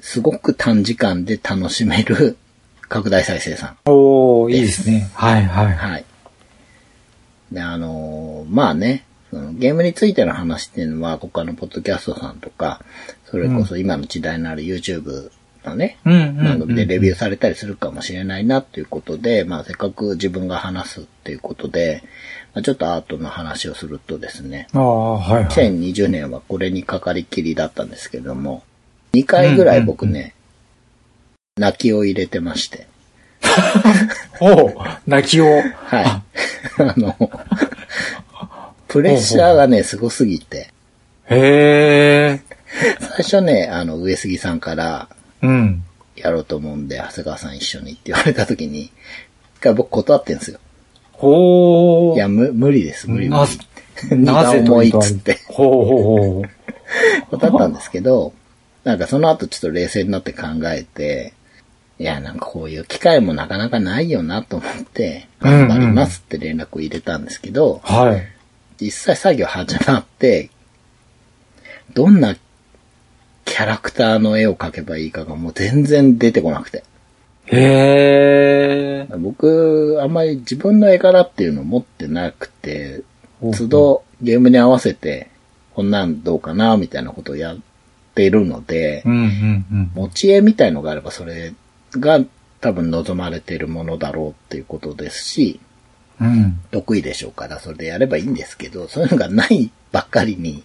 [0.00, 2.36] すごく短時間で楽しめる
[2.88, 3.76] 拡大再生産。
[3.86, 5.08] おー、いいですね。
[5.14, 5.74] はいはい。
[5.74, 6.04] はい。
[7.52, 12.84] で、あのまあね、そのゲームについての話っていうのは、他のポッドキャストさんとか、
[13.26, 15.30] それこそ今の時代のある YouTube
[15.64, 22.02] のね、うんでレビューされたりするかもしれないなっていうことで、まあせっかく自分が話すっていうことで、
[22.54, 25.44] まあ、ちょっとアートの話をするとですね、はいはい。
[25.46, 28.62] 2020年はこれにかかりきりだったんですけども、
[29.14, 30.34] 2回ぐらい僕ね、
[31.56, 32.86] 泣きを入れてまして、
[34.40, 34.74] おう
[35.06, 35.46] 泣きを。
[35.46, 36.04] はい。
[36.04, 36.22] あ
[36.96, 37.16] の、
[38.88, 40.72] プレッシャーがね、すごすぎて、
[41.28, 42.40] へえ。
[43.00, 45.08] 最初ね、あの、上杉さんから
[45.42, 45.84] うん。
[46.16, 48.92] やろうと思うんで、長谷川さん一緒にって言われた時に、一
[49.60, 50.60] 回僕断ってんですよ。
[51.12, 52.16] ほー。
[52.16, 54.16] いや、む、無理です、無理無な理。
[54.16, 55.38] 荷が重いっつって。
[55.46, 56.50] ほうほうほう。
[57.30, 58.32] 断ったんですけど、
[58.84, 61.34] なんかその後ちょっと冷静になって考えて、
[62.02, 68.22] いや、なんかこういう機会もなかなかないよなと思って、頑張りますって連絡を入れたんですけど、はい。
[68.80, 70.50] 実際作業始まって、
[71.94, 72.34] どんな
[73.44, 76.82] キャラクターの絵を描けばいいかがもう全然出てこなくて。
[77.46, 79.16] へえ。
[79.16, 83.02] 僕、あんまり自分の絵柄っていうのを持ってなくて、
[83.40, 85.30] 都度ゲームに合わせて、
[85.74, 87.58] こんなんどうかな、みたいなことをやっ
[88.16, 89.90] ているのでう、んうんうん。
[89.94, 91.54] 持ち絵みたいのがあればそれ
[91.98, 92.20] が
[92.60, 95.60] 多分望まれているものだろうっていうことですし、
[96.20, 96.60] うん。
[96.70, 100.62] 得意でしょうから、それでやればいいんですけど、そういうのがないばっかりに、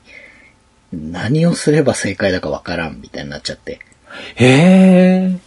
[0.94, 3.80] 何をすれば正解だかわからんみたいになっちゃって。
[4.36, 5.38] へえ。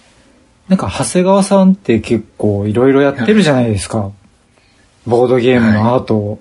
[0.69, 4.11] なんか、長谷川さんって結構いろいろやってるじゃないですか。
[5.07, 6.41] ボードゲームのアートを。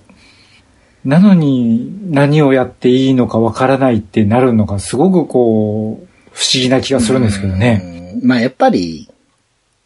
[1.04, 8.14] なのに、何をやっていいのかわからないってなるのがすごくこう、不思議な気がするんですけどね。
[8.20, 8.28] うん。
[8.28, 9.08] まあやっぱり、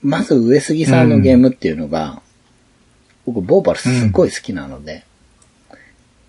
[0.05, 2.23] まず上杉さんのゲームっていうのが、
[3.27, 5.05] 僕、ボーバルすっごい好きなので、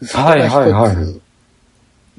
[0.01, 0.91] そこがはいはいはい。
[0.93, 1.21] 一つ、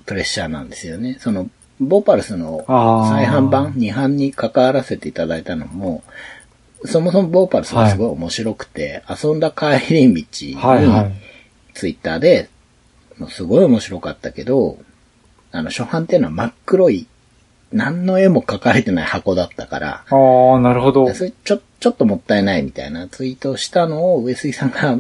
[0.05, 1.17] プレッシャーなんですよね。
[1.19, 1.49] その、
[1.81, 6.05] ボーパルスの再販版、2版に関わらせていただいたのも、
[6.85, 11.13] そもそもボーパルスがすごい面白くて、遊んだ帰り道に、はいはい。
[11.75, 12.49] ツイッターで、
[13.31, 14.79] すごい面白かったけど、
[15.53, 17.07] あの、初版っていうのは真っ黒い、
[17.77, 21.13] 何の絵も描かれてない箱だったから、ああ、なるほど。
[21.13, 24.99] それちょ、ちょっともったいないみたいなツイートをしたのを上杉さんが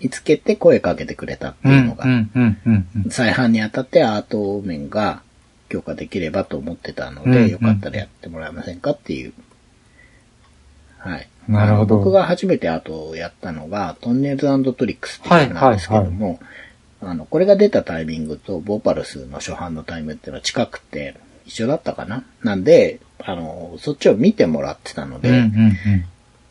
[0.00, 3.10] 見つけて声かけてくれたってうん、いうのが、うん、うん、うんうん。
[3.10, 5.22] 再販にあたってアート面が
[5.68, 9.32] 強化できればと思ってたので、うんよかったらやってもらえませんかっていう。
[10.98, 11.28] はい。
[11.48, 16.38] なるほど僕が初めてアートをやったのが、トンネルズトリックスっていうのなんですけども、
[17.00, 21.16] あの、これが出たタイミングとボーパルスの初版のタイムっていうのは近くて、
[21.46, 22.24] 一緒だったかな？
[22.42, 25.76] なんで、あの、そっちを見てもらってたので、うん、うん、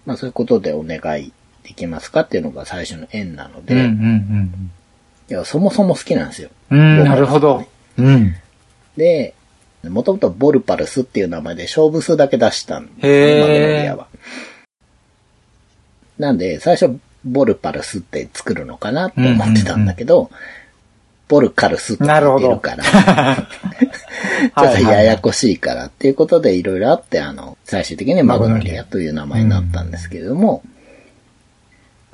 [0.05, 1.31] まあそういうことでお願い
[1.63, 3.65] できますかっていうのが最初の縁なのうん。
[3.65, 4.71] で、うん、うん、
[5.29, 6.49] いや、そもそも好きなんですよ。
[6.69, 6.99] うん。
[6.99, 7.65] うん、なるほど。
[7.97, 8.35] うん。
[8.97, 9.33] で、
[9.89, 14.07] もともとボルパルスっていう名前で勝負数だけ出したんで今メロディアは。
[16.19, 20.29] なんで、最初、ボルパルスって作るのかなって思ってたんだけど、
[21.27, 22.83] ボルカルスって言ってるから、
[24.57, 30.63] ちょっとややこしいからっていうことでいろいろあって、あの、最終的にマグノリアという名前になったんですけれども、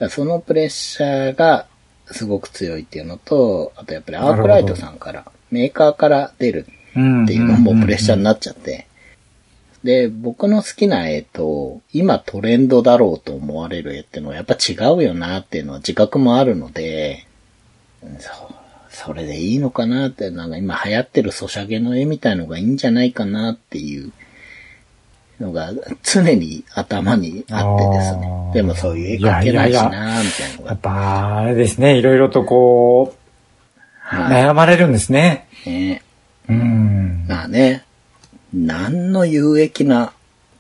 [0.10, 1.66] そのプレッシャーが
[2.12, 7.24] すごく強いっていうのと、あとやっぱりアークライトさんから、メーカーから出るうん。
[7.26, 8.88] っていうのもプレッシャーになっちゃって。
[9.84, 17.28] で、僕の好きな絵と、今トレンドだろうと思われる絵っていうのはやっぱ違うよなっていうのは自覚もあるので、
[18.20, 18.56] そう、
[18.98, 24.12] それでいいのかなって、なんか今流行ってるソシャゲの絵みたいのがいいんじゃないかなっていう
[25.40, 25.72] のが
[26.02, 30.70] 常に頭にあってですねでもそういう絵描けないしなみたいなのが。
[30.72, 32.00] やっぱ、あれですね。
[32.00, 35.48] いろいろとこう、は悩まれるんですね。
[35.68, 35.70] い。
[35.70, 36.02] ね
[36.50, 37.26] うん。
[37.28, 37.86] まあね、
[38.52, 40.12] 何の有益な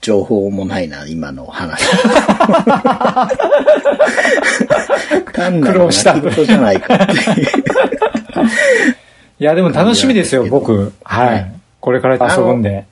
[0.01, 1.83] 情報もないな、今の話。
[5.33, 7.47] 単なる泣き言じゃないかっていう。
[9.39, 10.93] いや、でも楽しみですよ、僕。
[11.03, 11.45] ははいい。
[11.79, 12.85] これから遊ぶんで。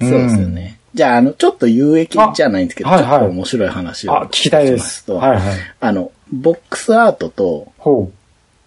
[0.00, 0.78] そうですよね。
[0.94, 5.04] じゃあ、あの、ちょっと有益じゃないんですけど、ちょっと面白い話をあ、聞きたいですす。
[5.04, 5.40] と、はいはい。
[5.80, 8.10] あの、ボックスアートとほ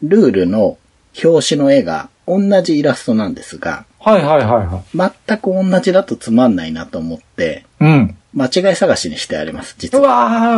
[0.03, 0.77] ルールの
[1.23, 3.96] 表紙の絵が同じイラストなんですが、う。
[4.11, 5.11] はいはいはいはい。
[5.27, 8.15] 全く同じだとつまんないなと思って、うん。
[8.33, 10.09] 間違い探しにしてあります、実うは。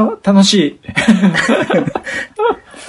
[0.08, 0.80] わー、楽しい。
[0.86, 1.86] やっ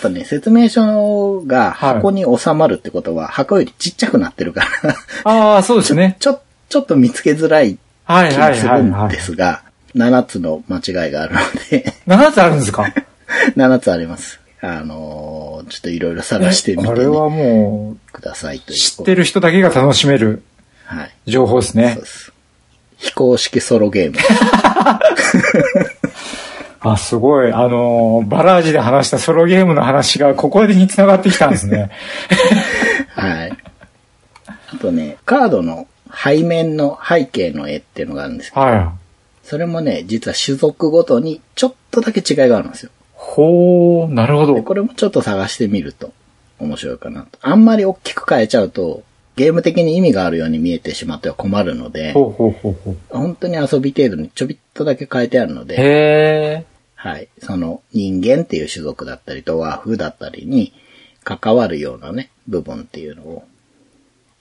[0.03, 6.17] ぱね、説明書が箱に収まるってことは、箱よりちっちゃくなってるから、ああ、そうですね。
[6.21, 9.21] ちょ、ちょっと見つけづらいはいはい気がするんで。
[9.21, 9.63] すが、
[9.95, 11.41] 7つの間違いがあるの
[11.71, 12.93] で、7つあるんですか？
[13.57, 14.41] 7つあります。
[14.63, 15.41] あのー
[15.71, 18.79] ちょっといろいろ探してみて、ね、あれはもくださいとう、いう。
[18.81, 20.43] 知ってる人だけが楽しめる
[20.91, 21.31] はい。
[21.31, 22.03] 情報ですねそう。
[22.03, 22.33] です。
[22.97, 24.19] 非公式ソロゲーム。
[26.81, 27.53] あ、すごい。
[27.53, 31.91] あのー、バラージで話したソロゲームの話がここに繋がってきたんですね。
[33.15, 33.53] はい。
[34.47, 38.93] あとね、カードの背面の背景の絵っていうのがあるんですけど、は
[39.45, 42.91] それもね、実は種族ごとにちょっとだけ違いがあるんですよ。
[42.91, 42.93] い。
[43.15, 44.63] ほー、なるほでど。
[44.63, 46.13] これもちょっと探してみると
[46.59, 47.39] 面白いかなと。
[47.43, 49.03] あんまり大きく変えちゃうと、
[49.37, 52.97] ゲーム的に意味があるように見えてしまっては困るので、ほうほうほうほう。
[53.09, 57.29] 本当に遊び程度にちょびっとだけ変えてあるので、へはい。
[57.39, 60.75] その人間っていう種族だったりと和風だったりに
[61.25, 63.45] 関わるようなね、部分っていうのを、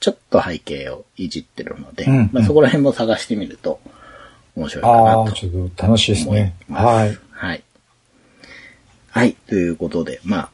[0.01, 3.79] ちょっと背景をいじってるので、うんまあ、そこら辺も探してみると
[4.55, 4.87] 面白いー。
[4.87, 6.55] かなとああ、ちょっと楽しいですね。
[6.69, 7.17] はい。
[7.31, 7.63] はい。
[9.11, 9.33] はい。
[9.47, 10.49] ということで、まあ、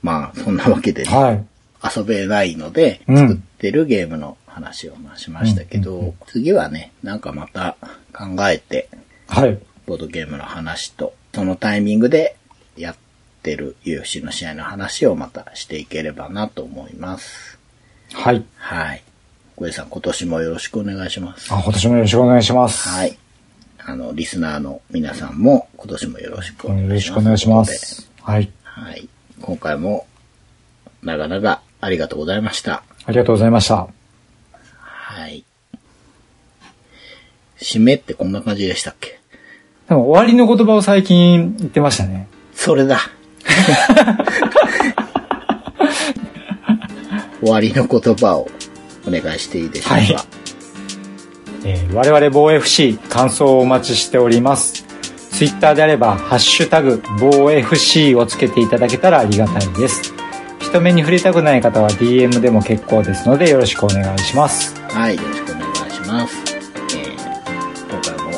[0.00, 1.46] まあ、そんなわけでね、はい。
[1.82, 7.76] 遊べないので、うん作ってるゲームの話をまあしましたけど、うんうん次はね、なんかまた
[8.12, 8.88] 考えて、
[9.28, 9.58] はい。
[9.86, 12.36] ボードゲームの話と、そのタイミングで
[12.76, 12.96] やっ
[13.42, 17.58] てる UFC の試合の話をまたしていければなと思います。
[18.12, 18.44] はい。
[18.56, 19.02] はい。
[19.56, 21.52] 小江さん、今年もよろしくお願いします。
[21.52, 22.88] あ、今年もよろしくお願いします。
[22.88, 23.18] はい。
[23.78, 26.88] あの、リスナーの皆さんも今年もよろしくお願いします。
[26.88, 28.10] よろしくお願いします。
[28.20, 28.50] はい。
[28.62, 29.08] はい。
[29.40, 30.06] 今回も、
[31.02, 32.82] 長々ありがとうございました。
[33.06, 33.88] ありがとうございました。
[34.82, 35.44] はい。
[37.60, 39.20] 締めってこんな感じでしたっけ？
[39.88, 42.28] でも終わりの言葉を最近言ってましたね。
[42.54, 42.98] それだ。
[47.40, 48.48] 終わりの言葉を
[49.06, 49.94] お願いしていいでしょうか？
[49.94, 50.16] はい
[51.64, 54.84] えー我々防 FC 感想をお待ちしております。
[55.30, 60.12] ツイッターであれば、ハッシュタグ、防 FC をつけていただけたらありがたいです。
[60.72, 64.74] 人目に触れたくない方は DM でも結構ですのでよろしくお願いします。
[64.80, 66.36] はい、よろしくお願いします。
[66.96, 67.22] えー
[67.90, 68.30] 今回も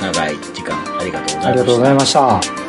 [0.00, 1.48] 長い時間ありがとうございました。
[1.48, 2.67] ありがとうございました。